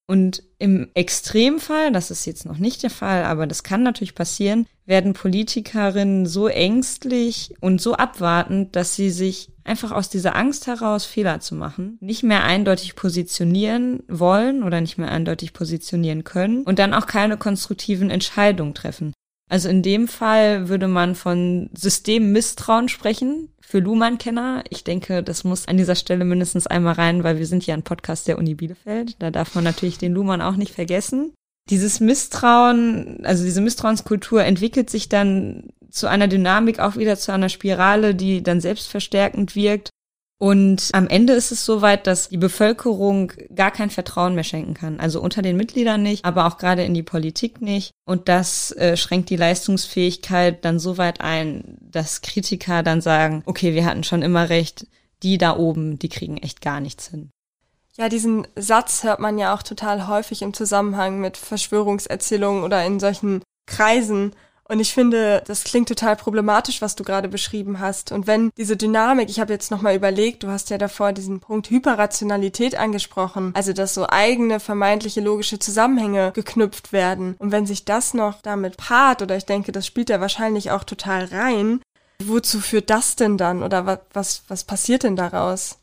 [0.07, 4.67] Und im Extremfall, das ist jetzt noch nicht der Fall, aber das kann natürlich passieren,
[4.85, 11.07] werden Politikerinnen so ängstlich und so abwartend, dass sie sich einfach aus dieser Angst heraus,
[11.07, 16.79] Fehler zu machen, nicht mehr eindeutig positionieren wollen oder nicht mehr eindeutig positionieren können und
[16.79, 19.15] dann auch keine konstruktiven Entscheidungen treffen.
[19.49, 24.63] Also in dem Fall würde man von Systemmisstrauen sprechen, für Luhmann-Kenner.
[24.71, 27.83] Ich denke, das muss an dieser Stelle mindestens einmal rein, weil wir sind ja ein
[27.83, 29.21] Podcast der Uni Bielefeld.
[29.21, 31.33] Da darf man natürlich den Luhmann auch nicht vergessen.
[31.71, 37.49] Dieses Misstrauen, also diese Misstrauenskultur entwickelt sich dann zu einer Dynamik, auch wieder zu einer
[37.49, 39.91] Spirale, die dann selbstverstärkend wirkt
[40.45, 45.01] und am Ende ist es soweit, dass die Bevölkerung gar kein Vertrauen mehr schenken kann.
[45.01, 47.93] Also unter den Mitgliedern nicht, aber auch gerade in die Politik nicht.
[48.05, 53.73] Und das äh, schränkt die Leistungsfähigkeit dann so weit ein, dass Kritiker dann sagen, okay,
[53.73, 54.87] wir hatten schon immer recht,
[55.23, 57.31] die da oben, die kriegen echt gar nichts hin.
[57.97, 63.01] Ja, diesen Satz hört man ja auch total häufig im Zusammenhang mit Verschwörungserzählungen oder in
[63.01, 64.35] solchen Kreisen.
[64.67, 68.13] Und ich finde, das klingt total problematisch, was du gerade beschrieben hast.
[68.13, 71.69] Und wenn diese Dynamik, ich habe jetzt nochmal überlegt, du hast ja davor diesen Punkt
[71.71, 77.37] Hyperrationalität angesprochen, also dass so eigene vermeintliche logische Zusammenhänge geknüpft werden.
[77.39, 80.85] Und wenn sich das noch damit paart, oder ich denke, das spielt ja wahrscheinlich auch
[80.85, 81.81] total rein,
[82.23, 83.63] wozu führt das denn dann?
[83.63, 85.79] Oder was, was, was passiert denn daraus?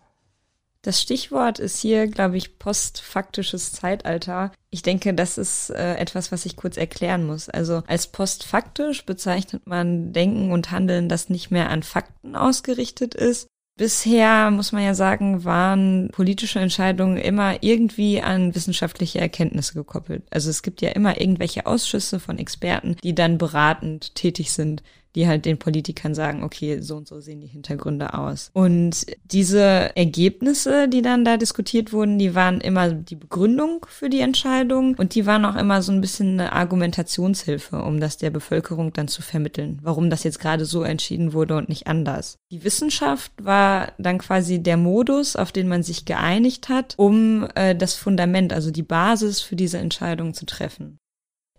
[0.83, 4.51] Das Stichwort ist hier, glaube ich, postfaktisches Zeitalter.
[4.71, 7.49] Ich denke, das ist äh, etwas, was ich kurz erklären muss.
[7.49, 13.47] Also als postfaktisch bezeichnet man Denken und Handeln, das nicht mehr an Fakten ausgerichtet ist.
[13.77, 20.23] Bisher, muss man ja sagen, waren politische Entscheidungen immer irgendwie an wissenschaftliche Erkenntnisse gekoppelt.
[20.29, 24.83] Also es gibt ja immer irgendwelche Ausschüsse von Experten, die dann beratend tätig sind
[25.15, 28.49] die halt den Politikern sagen, okay, so und so sehen die Hintergründe aus.
[28.53, 34.21] Und diese Ergebnisse, die dann da diskutiert wurden, die waren immer die Begründung für die
[34.21, 38.93] Entscheidung und die waren auch immer so ein bisschen eine Argumentationshilfe, um das der Bevölkerung
[38.93, 42.37] dann zu vermitteln, warum das jetzt gerade so entschieden wurde und nicht anders.
[42.51, 47.75] Die Wissenschaft war dann quasi der Modus, auf den man sich geeinigt hat, um äh,
[47.75, 50.97] das Fundament, also die Basis für diese Entscheidung zu treffen.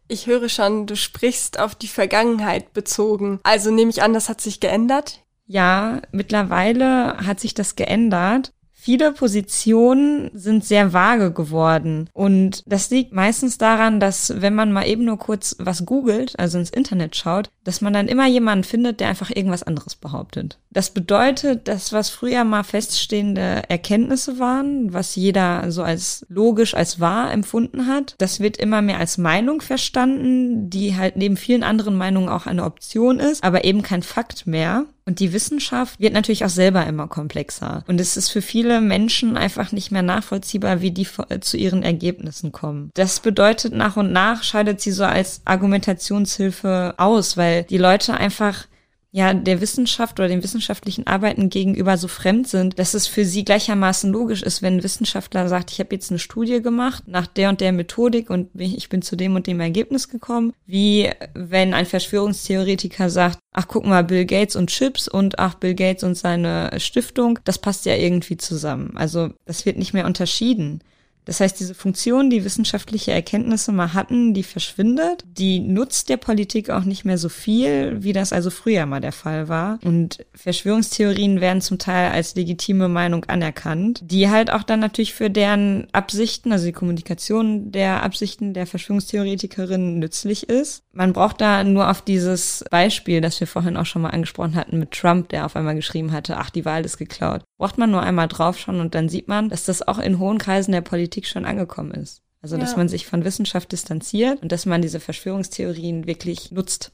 [0.09, 3.41] Ich höre schon, du sprichst auf die Vergangenheit bezogen.
[3.43, 5.21] Also nehme ich an, das hat sich geändert?
[5.47, 8.53] Ja, mittlerweile hat sich das geändert.
[8.85, 12.11] Viele Positionen sind sehr vage geworden.
[12.13, 16.59] Und das liegt meistens daran, dass wenn man mal eben nur kurz was googelt, also
[16.59, 20.59] ins Internet schaut, dass man dann immer jemanden findet, der einfach irgendwas anderes behauptet.
[20.71, 26.99] Das bedeutet, dass was früher mal feststehende Erkenntnisse waren, was jeder so als logisch, als
[26.99, 31.97] wahr empfunden hat, das wird immer mehr als Meinung verstanden, die halt neben vielen anderen
[31.97, 34.87] Meinungen auch eine Option ist, aber eben kein Fakt mehr.
[35.05, 37.83] Und die Wissenschaft wird natürlich auch selber immer komplexer.
[37.89, 41.07] Und es ist für viele Menschen einfach nicht mehr nachvollziehbar, wie die
[41.41, 42.91] zu ihren Ergebnissen kommen.
[42.95, 48.67] Das bedeutet, nach und nach scheidet sie so als Argumentationshilfe aus, weil die Leute einfach
[49.13, 53.45] ja der Wissenschaft oder den wissenschaftlichen Arbeiten gegenüber so fremd sind, dass es für sie
[53.45, 57.51] gleichermaßen logisch ist, wenn ein Wissenschaftler sagt, ich habe jetzt eine Studie gemacht nach der
[57.51, 61.85] und der Methodik und ich bin zu dem und dem Ergebnis gekommen, wie wenn ein
[61.85, 66.71] Verschwörungstheoretiker sagt, ach guck mal, Bill Gates und Chips und ach Bill Gates und seine
[66.81, 68.97] Stiftung, das passt ja irgendwie zusammen.
[68.97, 70.83] Also das wird nicht mehr unterschieden.
[71.25, 75.25] Das heißt, diese Funktion, die wissenschaftliche Erkenntnisse mal hatten, die verschwindet.
[75.39, 79.13] Die nutzt der Politik auch nicht mehr so viel, wie das also früher mal der
[79.13, 79.79] Fall war.
[79.85, 85.31] Und Verschwörungstheorien werden zum Teil als legitime Meinung anerkannt, die halt auch dann natürlich für
[85.31, 90.83] deren Absichten, also die Kommunikation der Absichten der Verschwörungstheoretikerin nützlich ist.
[90.93, 94.79] Man braucht da nur auf dieses Beispiel, das wir vorhin auch schon mal angesprochen hatten
[94.79, 97.43] mit Trump, der auf einmal geschrieben hatte, ach, die Wahl ist geklaut.
[97.57, 100.73] Braucht man nur einmal draufschauen und dann sieht man, dass das auch in hohen Kreisen
[100.73, 102.23] der Politik schon angekommen ist.
[102.43, 102.77] Also, dass ja.
[102.77, 106.91] man sich von Wissenschaft distanziert und dass man diese Verschwörungstheorien wirklich nutzt.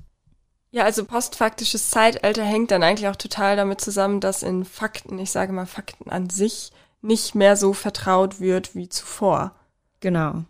[0.70, 5.30] Ja, also postfaktisches Zeitalter hängt dann eigentlich auch total damit zusammen, dass in Fakten, ich
[5.30, 9.54] sage mal Fakten an sich, nicht mehr so vertraut wird wie zuvor.
[10.00, 10.44] Genau.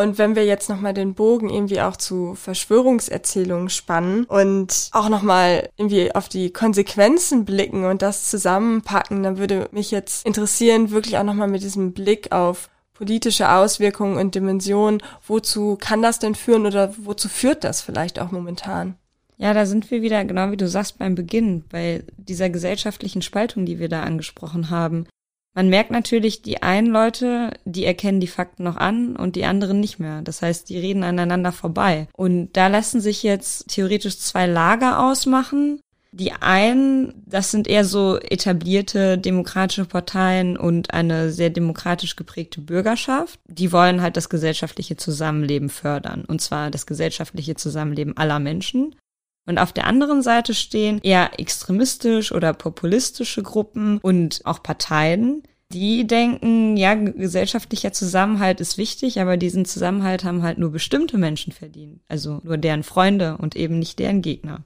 [0.00, 5.68] Und wenn wir jetzt nochmal den Bogen irgendwie auch zu Verschwörungserzählungen spannen und auch nochmal
[5.76, 11.22] irgendwie auf die Konsequenzen blicken und das zusammenpacken, dann würde mich jetzt interessieren, wirklich auch
[11.22, 16.94] nochmal mit diesem Blick auf politische Auswirkungen und Dimensionen, wozu kann das denn führen oder
[16.96, 18.94] wozu führt das vielleicht auch momentan?
[19.36, 23.66] Ja, da sind wir wieder, genau wie du sagst, beim Beginn, bei dieser gesellschaftlichen Spaltung,
[23.66, 25.04] die wir da angesprochen haben.
[25.54, 29.80] Man merkt natürlich, die einen Leute, die erkennen die Fakten noch an und die anderen
[29.80, 30.22] nicht mehr.
[30.22, 32.06] Das heißt, die reden aneinander vorbei.
[32.16, 35.80] Und da lassen sich jetzt theoretisch zwei Lager ausmachen.
[36.12, 43.38] Die einen, das sind eher so etablierte demokratische Parteien und eine sehr demokratisch geprägte Bürgerschaft.
[43.46, 46.24] Die wollen halt das gesellschaftliche Zusammenleben fördern.
[46.24, 48.96] Und zwar das gesellschaftliche Zusammenleben aller Menschen.
[49.46, 56.06] Und auf der anderen Seite stehen eher extremistisch oder populistische Gruppen und auch Parteien, die
[56.06, 62.00] denken, ja, gesellschaftlicher Zusammenhalt ist wichtig, aber diesen Zusammenhalt haben halt nur bestimmte Menschen verdient.
[62.08, 64.64] Also nur deren Freunde und eben nicht deren Gegner.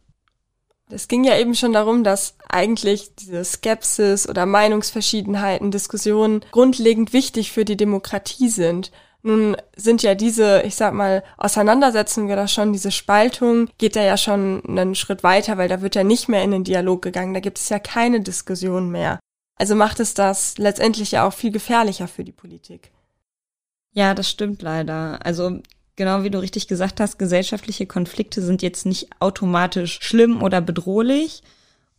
[0.91, 7.53] Es ging ja eben schon darum, dass eigentlich diese Skepsis oder Meinungsverschiedenheiten, Diskussionen grundlegend wichtig
[7.53, 8.91] für die Demokratie sind.
[9.27, 14.19] Nun sind ja diese, ich sag mal, Auseinandersetzungen oder schon diese Spaltung geht da ja
[14.19, 17.41] schon einen Schritt weiter, weil da wird ja nicht mehr in den Dialog gegangen, da
[17.41, 19.19] gibt es ja keine Diskussion mehr.
[19.57, 22.91] Also macht es das letztendlich ja auch viel gefährlicher für die Politik.
[23.93, 25.25] Ja, das stimmt leider.
[25.25, 25.59] Also
[25.97, 31.43] genau wie du richtig gesagt hast, gesellschaftliche Konflikte sind jetzt nicht automatisch schlimm oder bedrohlich.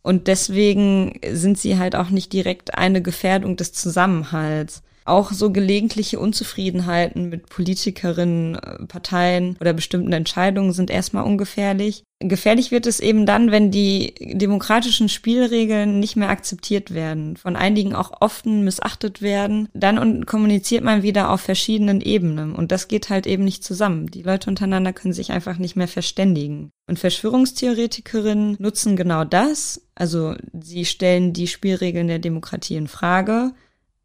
[0.00, 4.84] Und deswegen sind sie halt auch nicht direkt eine Gefährdung des Zusammenhalts.
[5.06, 12.02] Auch so gelegentliche Unzufriedenheiten mit Politikerinnen, äh, Parteien oder bestimmten Entscheidungen sind erstmal ungefährlich.
[12.18, 17.94] Gefährlich wird es eben dann, wenn die demokratischen Spielregeln nicht mehr akzeptiert werden, von einigen
[17.94, 19.68] auch oft missachtet werden.
[19.74, 24.06] Dann kommuniziert man wieder auf verschiedenen Ebenen und das geht halt eben nicht zusammen.
[24.06, 26.70] Die Leute untereinander können sich einfach nicht mehr verständigen.
[26.88, 29.82] Und Verschwörungstheoretikerinnen nutzen genau das.
[29.94, 33.52] Also sie stellen die Spielregeln der Demokratie in Frage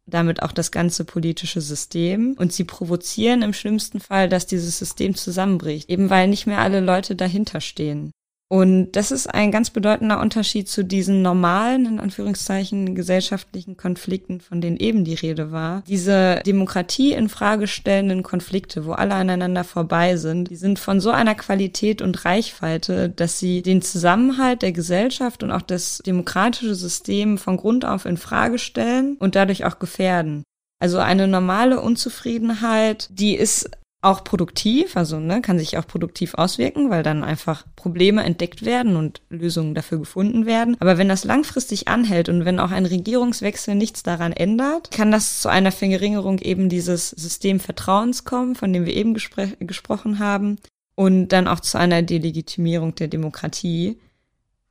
[0.06, 2.34] damit auch das ganze politische System.
[2.38, 6.80] Und sie provozieren im schlimmsten Fall, dass dieses System zusammenbricht, eben weil nicht mehr alle
[6.80, 8.12] Leute dahinter stehen.
[8.52, 14.60] Und das ist ein ganz bedeutender Unterschied zu diesen normalen, in Anführungszeichen, gesellschaftlichen Konflikten, von
[14.60, 15.82] denen eben die Rede war.
[15.86, 21.08] Diese Demokratie in Frage stellenden Konflikte, wo alle aneinander vorbei sind, die sind von so
[21.08, 27.38] einer Qualität und Reichweite, dass sie den Zusammenhalt der Gesellschaft und auch das demokratische System
[27.38, 30.42] von Grund auf in Frage stellen und dadurch auch gefährden.
[30.78, 33.70] Also eine normale Unzufriedenheit, die ist
[34.02, 38.96] auch produktiv, also ne, kann sich auch produktiv auswirken, weil dann einfach Probleme entdeckt werden
[38.96, 40.76] und Lösungen dafür gefunden werden.
[40.80, 45.40] Aber wenn das langfristig anhält und wenn auch ein Regierungswechsel nichts daran ändert, kann das
[45.40, 50.58] zu einer Verringerung eben dieses Systemvertrauens kommen, von dem wir eben gespr gesprochen haben,
[50.94, 53.98] und dann auch zu einer Delegitimierung der Demokratie.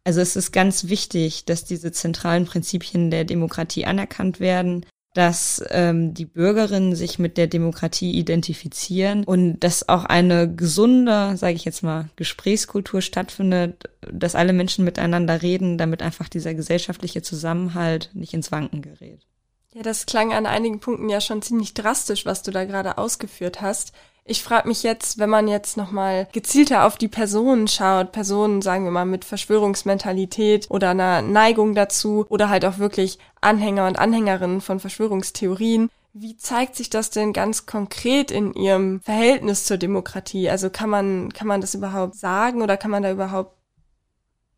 [0.03, 6.13] Also es ist ganz wichtig, dass diese zentralen Prinzipien der Demokratie anerkannt werden dass ähm,
[6.13, 11.83] die Bürgerinnen sich mit der Demokratie identifizieren und dass auch eine gesunde, sage ich jetzt
[11.83, 18.51] mal, Gesprächskultur stattfindet, dass alle Menschen miteinander reden, damit einfach dieser gesellschaftliche Zusammenhalt nicht ins
[18.51, 19.25] Wanken gerät.
[19.73, 23.61] Ja, das klang an einigen Punkten ja schon ziemlich drastisch, was du da gerade ausgeführt
[23.61, 23.93] hast.
[24.23, 28.85] Ich frage mich jetzt, wenn man jetzt nochmal gezielter auf die Personen schaut, Personen, sagen
[28.85, 34.61] wir mal, mit Verschwörungsmentalität oder einer Neigung dazu oder halt auch wirklich Anhänger und Anhängerinnen
[34.61, 40.49] von Verschwörungstheorien, wie zeigt sich das denn ganz konkret in ihrem Verhältnis zur Demokratie?
[40.49, 43.55] Also kann man, kann man das überhaupt sagen oder kann man da überhaupt?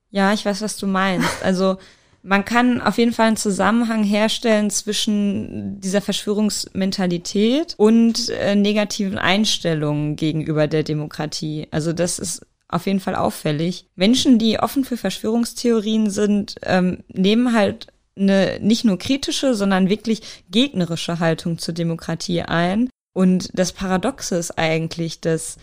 [0.09, 1.43] Ja, ich weiß, was du meinst.
[1.43, 1.77] Also
[2.23, 10.15] man kann auf jeden Fall einen Zusammenhang herstellen zwischen dieser Verschwörungsmentalität und äh, negativen Einstellungen
[10.15, 11.67] gegenüber der Demokratie.
[11.71, 13.87] Also das ist auf jeden Fall auffällig.
[13.95, 20.21] Menschen, die offen für Verschwörungstheorien sind, ähm, nehmen halt eine nicht nur kritische, sondern wirklich
[20.49, 22.89] gegnerische Haltung zur Demokratie ein.
[23.13, 25.57] Und das Paradoxe ist eigentlich, dass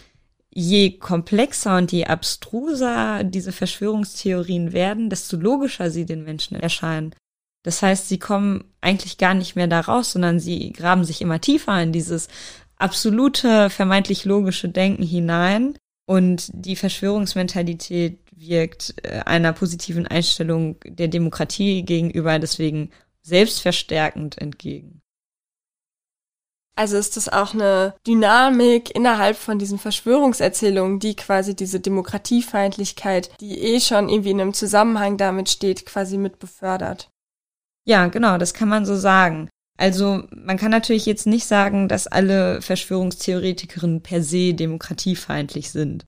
[0.52, 7.14] je komplexer und je abstruser diese Verschwörungstheorien werden, desto logischer sie den Menschen erscheinen.
[7.62, 11.40] Das heißt, sie kommen eigentlich gar nicht mehr da raus, sondern sie graben sich immer
[11.40, 12.28] tiefer in dieses
[12.76, 15.76] absolute, vermeintlich logische Denken hinein.
[16.06, 22.90] Und die Verschwörungsmentalität wirkt äh, einer positiven Einstellung der Demokratie gegenüber deswegen
[23.22, 25.02] selbstverstärkend entgegen.
[26.80, 33.58] Also ist das auch eine Dynamik innerhalb von diesen Verschwörungserzählungen, die quasi diese Demokratiefeindlichkeit, die
[33.60, 37.10] eh schon irgendwie in einem Zusammenhang damit steht, quasi mit befördert.
[37.84, 39.50] Ja, genau, das kann man so sagen.
[39.76, 46.06] Also man kann natürlich jetzt nicht sagen, dass alle Verschwörungstheoretikerinnen per se demokratiefeindlich sind.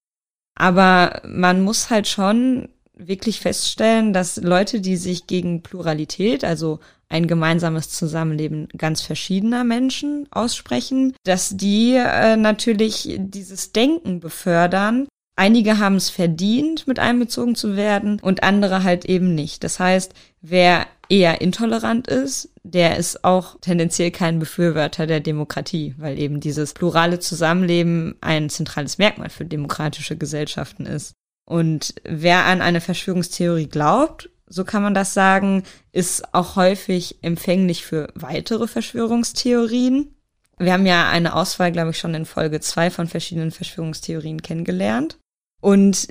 [0.54, 6.80] Aber man muss halt schon wirklich feststellen, dass Leute, die sich gegen Pluralität, also
[7.12, 15.06] ein gemeinsames Zusammenleben ganz verschiedener Menschen aussprechen, dass die äh, natürlich dieses Denken befördern.
[15.36, 19.62] Einige haben es verdient, mit einbezogen zu werden und andere halt eben nicht.
[19.62, 26.18] Das heißt, wer eher intolerant ist, der ist auch tendenziell kein Befürworter der Demokratie, weil
[26.18, 31.12] eben dieses plurale Zusammenleben ein zentrales Merkmal für demokratische Gesellschaften ist.
[31.44, 35.62] Und wer an eine Verschwörungstheorie glaubt, so kann man das sagen,
[35.92, 40.14] ist auch häufig empfänglich für weitere Verschwörungstheorien.
[40.58, 45.18] Wir haben ja eine Auswahl, glaube ich, schon in Folge zwei von verschiedenen Verschwörungstheorien kennengelernt.
[45.62, 46.08] Und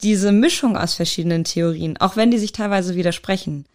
[0.00, 3.66] diese Mischung aus verschiedenen Theorien, auch wenn die sich teilweise widersprechen,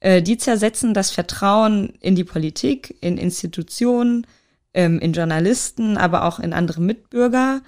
[0.00, 4.26] äh, die zersetzen das Vertrauen in die Politik, in Institutionen,
[4.74, 7.60] ähm, in Journalisten, aber auch in andere Mitbürger.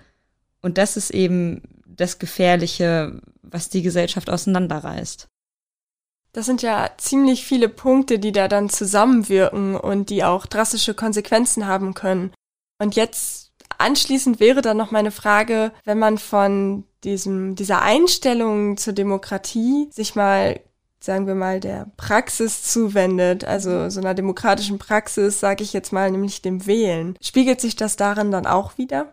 [0.62, 5.28] Und das ist eben das Gefährliche, was die Gesellschaft auseinanderreißt.
[6.33, 11.66] Das sind ja ziemlich viele Punkte, die da dann zusammenwirken und die auch drastische Konsequenzen
[11.66, 12.33] haben können.
[12.79, 18.95] Und jetzt anschließend wäre dann noch meine Frage, wenn man von diesem, dieser Einstellung zur
[18.95, 20.61] Demokratie sich mal,
[21.01, 26.11] sagen wir mal, der Praxis zuwendet, also so einer demokratischen Praxis, sage ich jetzt mal,
[26.11, 27.16] nämlich dem Wählen.
[27.21, 29.11] Spiegelt sich das darin dann auch wieder?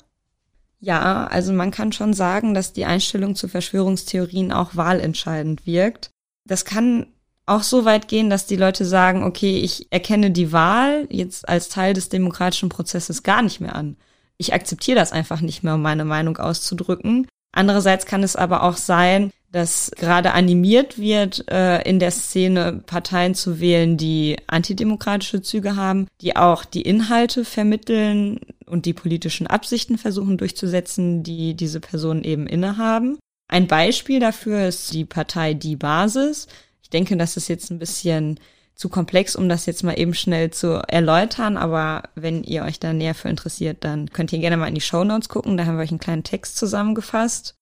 [0.79, 6.11] Ja, also man kann schon sagen, dass die Einstellung zu Verschwörungstheorien auch wahlentscheidend wirkt.
[6.49, 7.05] Das kann
[7.45, 11.69] auch so weit gehen, dass die Leute sagen, okay, ich erkenne die Wahl jetzt als
[11.69, 13.97] Teil des demokratischen Prozesses gar nicht mehr an.
[14.37, 17.27] Ich akzeptiere das einfach nicht mehr, um meine Meinung auszudrücken.
[17.51, 23.35] Andererseits kann es aber auch sein, dass gerade animiert wird, äh, in der Szene Parteien
[23.35, 29.97] zu wählen, die antidemokratische Züge haben, die auch die Inhalte vermitteln und die politischen Absichten
[29.97, 33.17] versuchen durchzusetzen, die diese Personen eben innehaben.
[33.49, 36.47] Ein Beispiel dafür ist die Partei Die Basis.
[36.83, 38.39] Ich denke, das ist jetzt ein bisschen
[38.75, 42.93] zu komplex, um das jetzt mal eben schnell zu erläutern, aber wenn ihr euch da
[42.93, 45.75] näher für interessiert, dann könnt ihr gerne mal in die Show Notes gucken, da haben
[45.75, 47.55] wir euch einen kleinen Text zusammengefasst.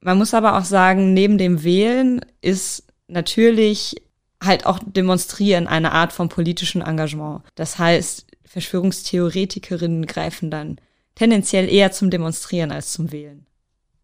[0.00, 3.96] Man muss aber auch sagen, neben dem Wählen ist natürlich
[4.40, 7.42] halt auch demonstrieren eine Art von politischem Engagement.
[7.54, 10.76] Das heißt, Verschwörungstheoretikerinnen greifen dann
[11.14, 13.46] tendenziell eher zum Demonstrieren als zum Wählen.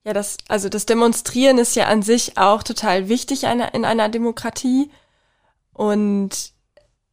[0.04, 4.90] Ja, das, also das Demonstrieren ist ja an sich auch total wichtig in einer Demokratie.
[5.72, 6.52] Und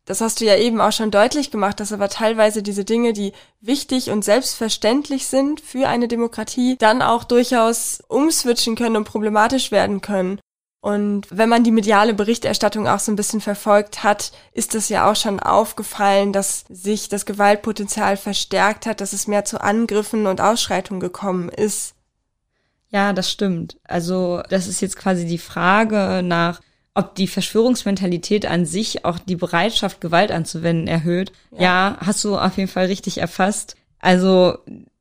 [0.05, 3.33] das hast du ja eben auch schon deutlich gemacht, dass aber teilweise diese Dinge, die
[3.59, 10.01] wichtig und selbstverständlich sind für eine Demokratie, dann auch durchaus umswitchen können und problematisch werden
[10.01, 10.39] können.
[10.79, 15.09] Und wenn man die mediale Berichterstattung auch so ein bisschen verfolgt hat, ist es ja
[15.09, 20.41] auch schon aufgefallen, dass sich das Gewaltpotenzial verstärkt hat, dass es mehr zu Angriffen und
[20.41, 21.94] Ausschreitungen gekommen ist.
[22.95, 23.77] Ja, das stimmt.
[23.83, 26.61] Also das ist jetzt quasi die Frage nach
[26.97, 31.33] ob die Verschwörungsmentalität an sich auch die Bereitschaft, Gewalt anzuwenden, erhöht.
[31.51, 31.61] Ja.
[31.61, 33.75] ja, hast du auf jeden Fall richtig erfasst.
[33.99, 34.59] Also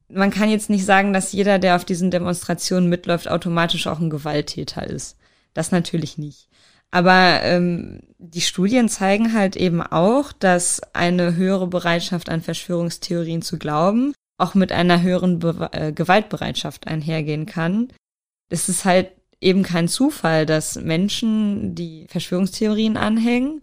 [0.08, 4.10] man kann jetzt nicht sagen, dass jeder, der auf diesen Demonstrationen mitläuft, automatisch auch ein
[4.10, 5.16] Gewalttäter ist.
[5.52, 6.48] Das natürlich nicht.
[6.90, 13.56] Aber ähm, die Studien zeigen halt eben auch, dass eine höhere Bereitschaft an Verschwörungstheorien zu
[13.56, 17.88] glauben auch mit einer höheren Be äh, Gewaltbereitschaft einhergehen kann.
[18.48, 19.10] Es ist halt
[19.40, 23.62] eben kein Zufall, dass Menschen, die Verschwörungstheorien anhängen,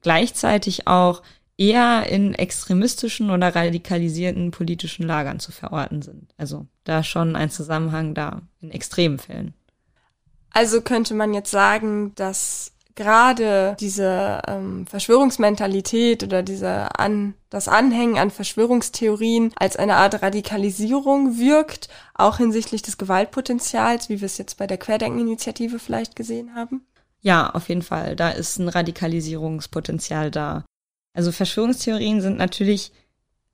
[0.00, 1.22] gleichzeitig auch
[1.56, 6.34] eher in extremistischen oder radikalisierten politischen Lagern zu verorten sind.
[6.36, 9.54] Also da schon ein Zusammenhang da in extremen Fällen.
[10.50, 18.18] Also könnte man jetzt sagen, dass gerade diese ähm, Verschwörungsmentalität oder diese an, das Anhängen
[18.18, 24.58] an Verschwörungstheorien als eine Art Radikalisierung wirkt, auch hinsichtlich des Gewaltpotenzials, wie wir es jetzt
[24.58, 26.86] bei der Querdenkeninitiative vielleicht gesehen haben?
[27.20, 28.16] Ja, auf jeden Fall.
[28.16, 30.64] Da ist ein Radikalisierungspotenzial da.
[31.14, 32.92] Also Verschwörungstheorien sind natürlich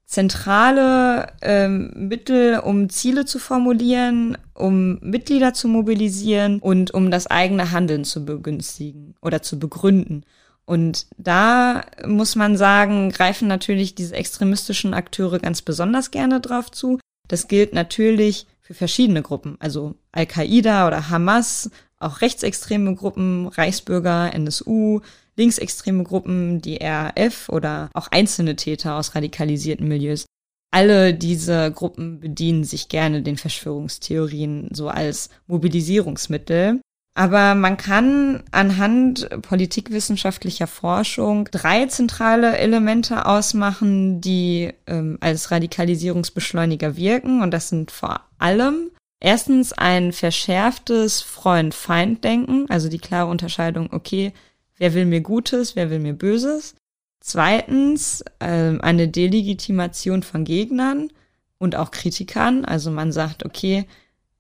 [0.09, 7.73] zentrale ähm, Mittel, um Ziele zu formulieren, um Mitglieder zu mobilisieren und um das eigene
[7.73, 10.25] Handeln zu begünstigen oder zu begründen.
[10.65, 16.99] Und da muss man sagen, greifen natürlich diese extremistischen Akteure ganz besonders gerne drauf zu.
[17.29, 25.01] Das gilt natürlich für verschiedene Gruppen, also Al-Qaida oder Hamas, auch rechtsextreme Gruppen, Reichsbürger, NSU,
[25.39, 30.27] linksextreme Gruppen, die RAF oder auch einzelne Täter aus radikalisierten Milieus.
[30.71, 36.81] Alle diese Gruppen bedienen sich gerne den Verschwörungstheorien so als Mobilisierungsmittel.
[37.15, 47.43] Aber man kann anhand politikwissenschaftlicher Forschung drei zentrale Elemente ausmachen, die ähm, als Radikalisierungsbeschleuniger wirken.
[47.43, 54.33] Und das sind vor allem erstens ein verschärftes Freund-Feind-Denken, also die klare Unterscheidung, okay,
[54.79, 56.75] wer will mir Gutes, wer will mir Böses.
[57.21, 61.11] Zweitens äh, eine Delegitimation von Gegnern
[61.59, 62.65] und auch Kritikern.
[62.65, 63.87] Also man sagt, okay,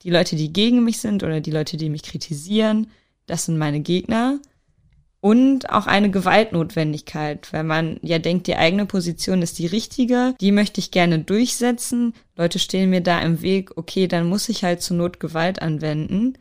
[0.03, 2.89] die Leute, die gegen mich sind oder die Leute, die mich kritisieren,
[3.26, 4.39] das sind meine Gegner.
[5.20, 10.53] Und auch eine Gewaltnotwendigkeit, weil man ja denkt, die eigene Position ist die richtige, die
[10.53, 12.14] möchte ich gerne durchsetzen.
[12.36, 16.34] Leute stehen mir da im Weg, okay, dann muss ich halt zur Not Gewalt anwenden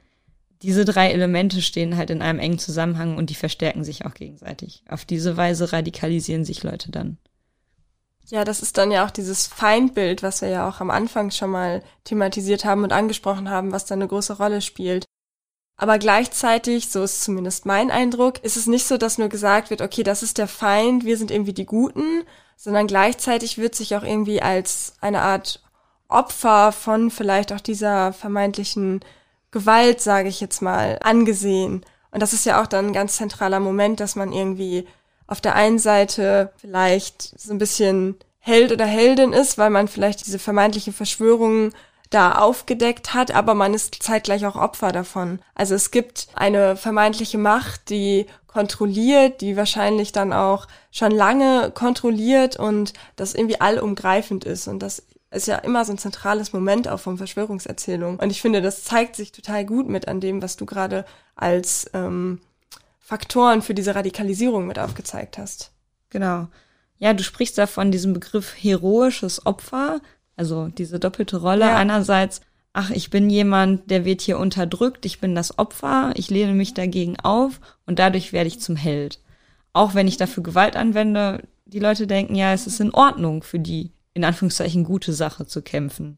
[0.62, 4.84] diese drei Elemente stehen halt in einem engen Zusammenhang und die verstärken sich auch gegenseitig.
[4.90, 7.18] Auf diese Weise radikalisieren sich Leute dann.
[8.26, 11.50] Ja, das ist dann ja auch dieses Feindbild, was wir ja auch am Anfang schon
[11.50, 15.06] mal thematisiert haben und angesprochen haben, was da eine große Rolle spielt.
[15.78, 19.82] Aber gleichzeitig, so ist zumindest mein Eindruck, ist es nicht so, dass nur gesagt wird,
[19.82, 22.24] okay, das ist der Feind, wir sind irgendwie die Guten,
[22.58, 25.64] sondern gleichzeitig wird sich auch irgendwie als eine Art
[26.10, 29.02] Opfer von vielleicht auch dieser vermeintlichen
[29.58, 31.84] Gewalt, sage ich jetzt mal, angesehen.
[32.12, 34.88] Und das ist ja auch dann ein ganz zentraler Moment, dass man irgendwie
[35.26, 40.28] auf der einen Seite vielleicht so ein bisschen Held oder Heldin ist, weil man vielleicht
[40.28, 41.72] diese vermeintliche Verschwörung
[42.12, 45.40] da aufgedeckt hat, aber man ist zeitgleich auch Opfer davon.
[45.56, 52.58] Also es gibt eine vermeintliche Macht, die kontrolliert, die wahrscheinlich dann auch schon lange kontrolliert
[52.58, 57.00] und das irgendwie allumgreifend ist und das ist ja immer so ein zentrales Moment auch
[57.00, 58.20] von Verschwörungserzählungen.
[58.20, 61.06] Und ich finde, das zeigt sich total gut mit an dem, was du gerade
[61.36, 62.40] als ähm,
[63.00, 65.72] Faktoren für diese Radikalisierung mit aufgezeigt hast.
[66.10, 66.48] Genau.
[66.98, 70.02] Ja, du sprichst da von diesem Begriff heroisches Opfer,
[70.36, 71.66] also diese doppelte Rolle.
[71.66, 71.76] Ja.
[71.76, 72.42] Einerseits,
[72.74, 76.74] ach, ich bin jemand, der wird hier unterdrückt, ich bin das Opfer, ich lehne mich
[76.74, 79.20] dagegen auf und dadurch werde ich zum Held.
[79.74, 83.60] Auch wenn ich dafür Gewalt anwende, die Leute denken, ja, es ist in Ordnung für
[83.60, 86.18] die, in Anführungszeichen gute Sache zu kämpfen.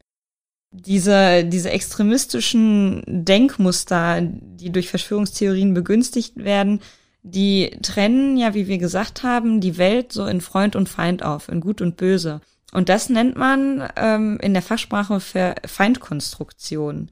[0.72, 6.80] Diese, diese extremistischen Denkmuster, die durch Verschwörungstheorien begünstigt werden,
[7.22, 11.50] die trennen ja, wie wir gesagt haben, die Welt so in Freund und Feind auf,
[11.50, 12.42] in Gut und Böse.
[12.72, 17.12] Und das nennt man ähm, in der Fachsprache für Feindkonstruktion.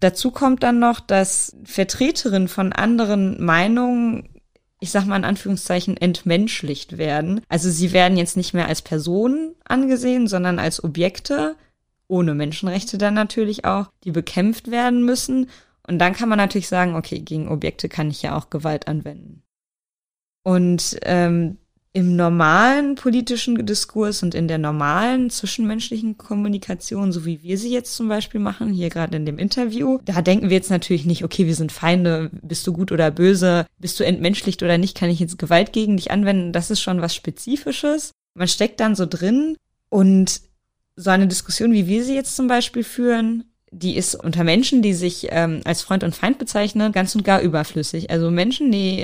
[0.00, 4.35] Dazu kommt dann noch, dass Vertreterinnen von anderen Meinungen
[4.80, 7.40] ich sag mal in Anführungszeichen, entmenschlicht werden.
[7.48, 11.56] Also sie werden jetzt nicht mehr als Personen angesehen, sondern als Objekte,
[12.08, 15.48] ohne Menschenrechte dann natürlich auch, die bekämpft werden müssen.
[15.86, 19.42] Und dann kann man natürlich sagen, okay, gegen Objekte kann ich ja auch Gewalt anwenden.
[20.42, 21.58] Und ähm,
[21.96, 27.96] im normalen politischen Diskurs und in der normalen zwischenmenschlichen Kommunikation, so wie wir sie jetzt
[27.96, 31.46] zum Beispiel machen, hier gerade in dem Interview, da denken wir jetzt natürlich nicht, okay,
[31.46, 35.20] wir sind Feinde, bist du gut oder böse, bist du entmenschlicht oder nicht, kann ich
[35.20, 38.10] jetzt Gewalt gegen dich anwenden, das ist schon was Spezifisches.
[38.34, 39.56] Man steckt dann so drin
[39.88, 40.42] und
[40.96, 43.44] so eine Diskussion, wie wir sie jetzt zum Beispiel führen,
[43.78, 47.42] die ist unter Menschen, die sich ähm, als Freund und Feind bezeichnen, ganz und gar
[47.42, 48.10] überflüssig.
[48.10, 49.00] Also Menschen, die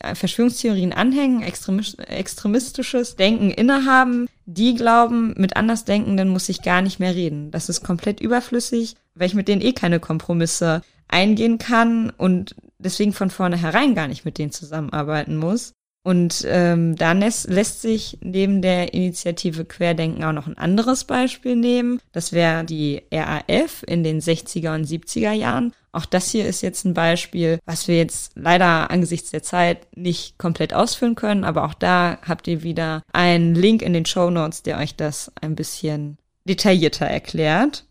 [0.00, 7.14] äh, Verschwörungstheorien anhängen, extremistisches Denken innehaben, die glauben, mit Andersdenkenden muss ich gar nicht mehr
[7.14, 7.52] reden.
[7.52, 13.12] Das ist komplett überflüssig, weil ich mit denen eh keine Kompromisse eingehen kann und deswegen
[13.12, 15.72] von vornherein gar nicht mit denen zusammenarbeiten muss.
[16.06, 22.00] Und ähm, da lässt sich neben der Initiative Querdenken auch noch ein anderes Beispiel nehmen.
[22.12, 25.72] Das wäre die RAF in den 60er und 70er Jahren.
[25.90, 30.38] Auch das hier ist jetzt ein Beispiel, was wir jetzt leider angesichts der Zeit nicht
[30.38, 34.62] komplett ausführen können, aber auch da habt ihr wieder einen Link in den Show Notes,
[34.62, 37.84] der euch das ein bisschen detaillierter erklärt.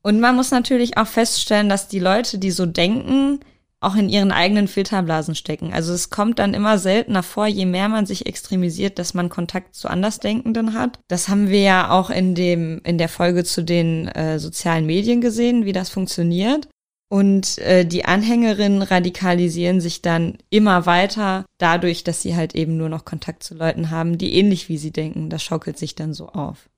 [0.00, 3.40] Und man muss natürlich auch feststellen, dass die Leute, die so denken,
[3.80, 5.72] auch in ihren eigenen Filterblasen stecken.
[5.72, 9.74] Also es kommt dann immer seltener vor, je mehr man sich extremisiert, dass man Kontakt
[9.74, 10.98] zu Andersdenkenden hat.
[11.08, 15.20] Das haben wir ja auch in dem in der Folge zu den äh, sozialen Medien
[15.22, 16.68] gesehen, wie das funktioniert.
[17.12, 22.88] Und äh, die Anhängerinnen radikalisieren sich dann immer weiter dadurch, dass sie halt eben nur
[22.88, 25.28] noch Kontakt zu Leuten haben, die ähnlich wie sie denken.
[25.28, 26.68] Das schaukelt sich dann so auf.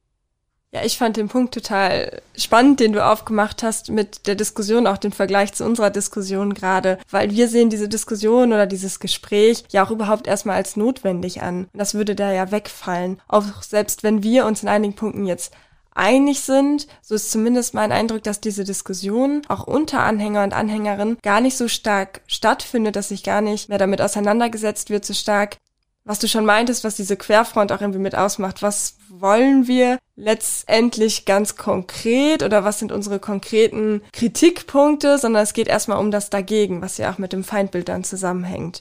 [0.74, 4.96] Ja, ich fand den Punkt total spannend, den du aufgemacht hast mit der Diskussion, auch
[4.96, 9.84] den Vergleich zu unserer Diskussion gerade, weil wir sehen diese Diskussion oder dieses Gespräch ja
[9.84, 11.68] auch überhaupt erstmal als notwendig an.
[11.74, 13.20] Das würde da ja wegfallen.
[13.28, 15.52] Auch selbst wenn wir uns in einigen Punkten jetzt
[15.94, 21.18] einig sind, so ist zumindest mein Eindruck, dass diese Diskussion auch unter Anhänger und Anhängerinnen
[21.22, 25.58] gar nicht so stark stattfindet, dass sich gar nicht mehr damit auseinandergesetzt wird, so stark,
[26.04, 28.62] was du schon meintest, was diese Querfront auch irgendwie mit ausmacht.
[28.62, 35.68] Was wollen wir letztendlich ganz konkret oder was sind unsere konkreten Kritikpunkte, sondern es geht
[35.68, 38.80] erstmal um das Dagegen, was ja auch mit dem Feindbild dann zusammenhängt.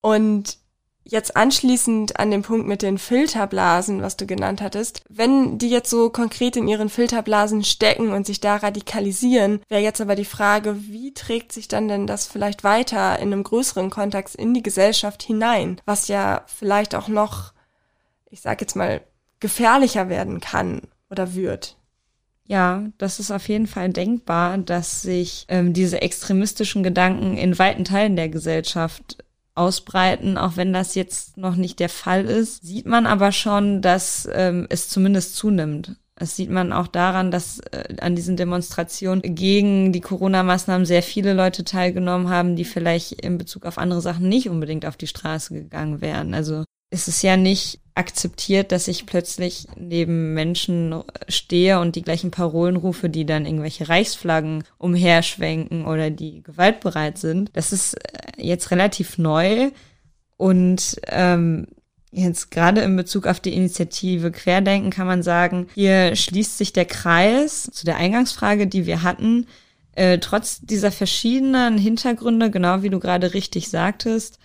[0.00, 0.58] Und
[1.06, 5.90] Jetzt anschließend an den Punkt mit den Filterblasen, was du genannt hattest, wenn die jetzt
[5.90, 10.76] so konkret in ihren Filterblasen stecken und sich da radikalisieren, wäre jetzt aber die Frage,
[10.88, 15.22] wie trägt sich dann denn das vielleicht weiter in einem größeren Kontext in die Gesellschaft
[15.22, 17.52] hinein, was ja vielleicht auch noch,
[18.30, 19.02] ich sag jetzt mal,
[19.40, 20.80] gefährlicher werden kann
[21.10, 21.76] oder wird.
[22.46, 27.84] Ja, das ist auf jeden Fall denkbar, dass sich ähm, diese extremistischen Gedanken in weiten
[27.84, 29.23] Teilen der Gesellschaft
[29.54, 34.28] ausbreiten, auch wenn das jetzt noch nicht der Fall ist, sieht man aber schon, dass
[34.32, 35.96] ähm, es zumindest zunimmt.
[36.16, 41.34] Das sieht man auch daran, dass äh, an diesen Demonstrationen gegen die Corona-Maßnahmen sehr viele
[41.34, 45.54] Leute teilgenommen haben, die vielleicht in Bezug auf andere Sachen nicht unbedingt auf die Straße
[45.54, 46.34] gegangen wären.
[46.34, 46.64] Also
[46.94, 52.76] es ist ja nicht akzeptiert, dass ich plötzlich neben Menschen stehe und die gleichen Parolen
[52.76, 57.50] rufe, die dann irgendwelche Reichsflaggen umherschwenken oder die gewaltbereit sind.
[57.52, 59.70] Das ist äh, jetzt relativ neu
[60.36, 61.66] und ähm,
[62.16, 66.84] Jetzt gerade in Bezug auf die Initiative Querdenken kann man sagen, hier schließt sich der
[66.84, 69.48] Kreis zu der Eingangsfrage, die wir hatten.
[69.96, 74.38] Äh, trotz dieser verschiedenen Hintergründe, genau wie du gerade richtig sagtest,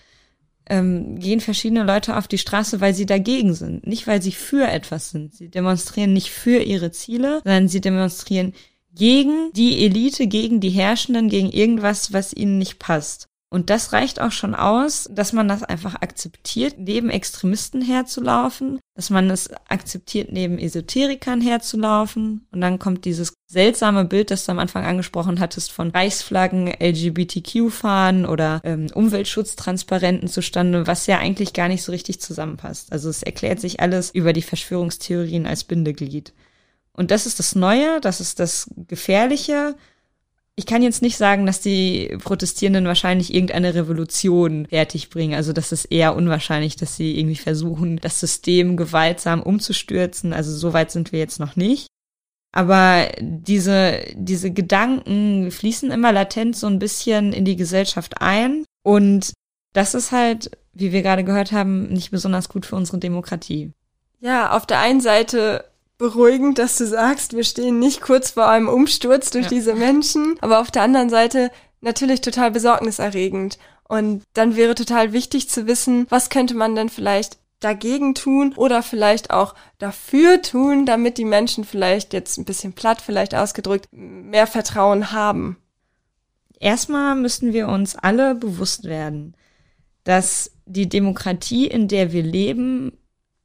[0.70, 4.66] ähm, gehen verschiedene Leute auf die Straße, weil sie dagegen sind, nicht weil sie für
[4.66, 5.34] etwas sind.
[5.34, 8.54] Sie demonstrieren nicht für ihre Ziele, sondern sie demonstrieren
[8.94, 13.29] gegen die Elite, gegen die Herrschenden, gegen irgendwas, was ihnen nicht passt.
[13.52, 19.10] Und das reicht auch schon aus, dass man das einfach akzeptiert, neben Extremisten herzulaufen, dass
[19.10, 22.46] man es akzeptiert, neben Esoterikern herzulaufen.
[22.52, 28.24] Und dann kommt dieses seltsame Bild, das du am Anfang angesprochen hattest, von Reichsflaggen, LGBTQ-Fahnen
[28.24, 32.92] oder ähm, Umweltschutztransparenten zustande, was ja eigentlich gar nicht so richtig zusammenpasst.
[32.92, 36.32] Also es erklärt sich alles über die Verschwörungstheorien als Bindeglied.
[36.92, 39.74] Und das ist das Neue, das ist das Gefährliche
[40.60, 45.34] ich kann jetzt nicht sagen, dass die Protestierenden wahrscheinlich irgendeine Revolution fertigbringen.
[45.34, 50.34] Also das ist eher unwahrscheinlich, dass sie irgendwie versuchen, das System gewaltsam umzustürzen.
[50.34, 51.86] Also so weit sind wir jetzt noch nicht.
[52.52, 58.66] Aber diese, diese Gedanken fließen immer latent so ein bisschen in die Gesellschaft ein.
[58.82, 59.32] Und
[59.72, 63.72] das ist halt, wie wir gerade gehört haben, nicht besonders gut für unsere Demokratie.
[64.20, 65.64] Ja, auf der einen Seite
[66.00, 69.50] beruhigend, dass du sagst, wir stehen nicht kurz vor einem Umsturz durch ja.
[69.50, 73.58] diese Menschen, aber auf der anderen Seite natürlich total besorgniserregend.
[73.84, 78.82] Und dann wäre total wichtig zu wissen, was könnte man denn vielleicht dagegen tun oder
[78.82, 84.46] vielleicht auch dafür tun, damit die Menschen vielleicht jetzt ein bisschen platt vielleicht ausgedrückt mehr
[84.46, 85.58] Vertrauen haben.
[86.58, 89.36] Erstmal müssten wir uns alle bewusst werden,
[90.04, 92.92] dass die Demokratie, in der wir leben,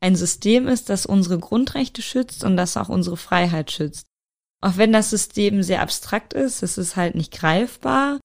[0.06, 4.06] ein System ist, das unsere Grundrechte schützt und das auch unsere Freiheit schützt.
[4.62, 8.20] Auch wenn das System sehr abstrakt ist, es ist halt nicht greifbar,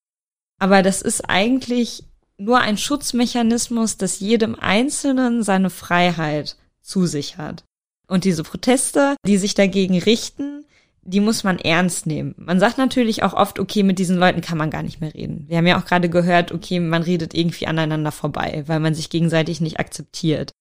[0.59, 2.05] aber das ist eigentlich
[2.37, 7.65] nur ein Schutzmechanismus, das jedem Einzelnen seine Freiheit zusichert.
[8.07, 10.65] Und diese Proteste, die sich dagegen richten,
[11.03, 12.35] die muss man ernst nehmen.
[12.37, 15.45] Man sagt natürlich auch oft, okay, mit diesen Leuten kann man gar nicht mehr reden.
[15.49, 19.09] Wir haben ja auch gerade gehört, okay, man redet irgendwie aneinander vorbei, weil man sich
[19.09, 20.53] gegenseitig nicht akzeptiert.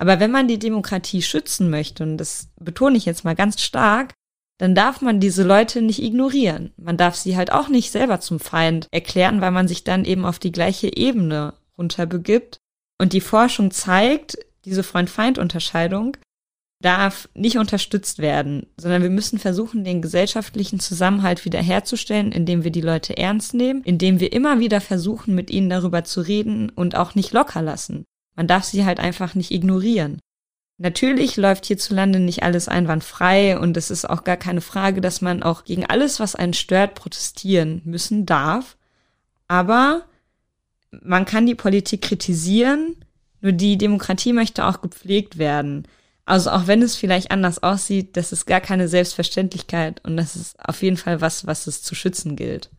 [0.00, 4.14] Aber wenn man die Demokratie schützen möchte, und das betone ich jetzt mal ganz stark,
[4.56, 6.72] dann darf man diese Leute nicht ignorieren.
[6.78, 10.24] Man darf sie halt auch nicht selber zum Feind erklären, weil man sich dann eben
[10.24, 12.60] auf die gleiche Ebene runterbegibt.
[12.98, 16.16] Und die Forschung zeigt, diese Freund-Feind-Unterscheidung
[16.82, 22.80] darf nicht unterstützt werden, sondern wir müssen versuchen, den gesellschaftlichen Zusammenhalt wiederherzustellen, indem wir die
[22.80, 27.14] Leute ernst nehmen, indem wir immer wieder versuchen, mit ihnen darüber zu reden und auch
[27.14, 28.06] nicht locker lassen.
[28.40, 30.18] Man darf sie halt einfach nicht ignorieren.
[30.78, 35.42] Natürlich läuft hierzulande nicht alles einwandfrei und es ist auch gar keine Frage, dass man
[35.42, 38.78] auch gegen alles, was einen stört, protestieren müssen darf.
[39.46, 40.06] Aber
[40.90, 42.96] man kann die Politik kritisieren,
[43.42, 45.86] nur die Demokratie möchte auch gepflegt werden.
[46.24, 50.56] Also auch wenn es vielleicht anders aussieht, das ist gar keine Selbstverständlichkeit und das ist
[50.66, 52.70] auf jeden Fall was, was es zu schützen gilt.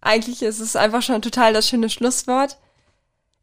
[0.00, 2.58] Eigentlich ist es einfach schon total das schöne Schlusswort.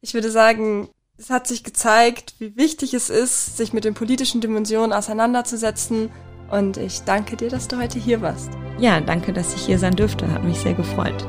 [0.02, 4.40] Ich würde sagen, es hat sich gezeigt, wie wichtig es ist, sich mit den politischen
[4.40, 6.10] Dimensionen auseinanderzusetzen.
[6.50, 8.50] Und ich danke dir, dass du heute hier warst.
[8.80, 10.32] Ja, danke, dass ich hier sein dürfte.
[10.32, 11.28] Hat mich sehr gefreut.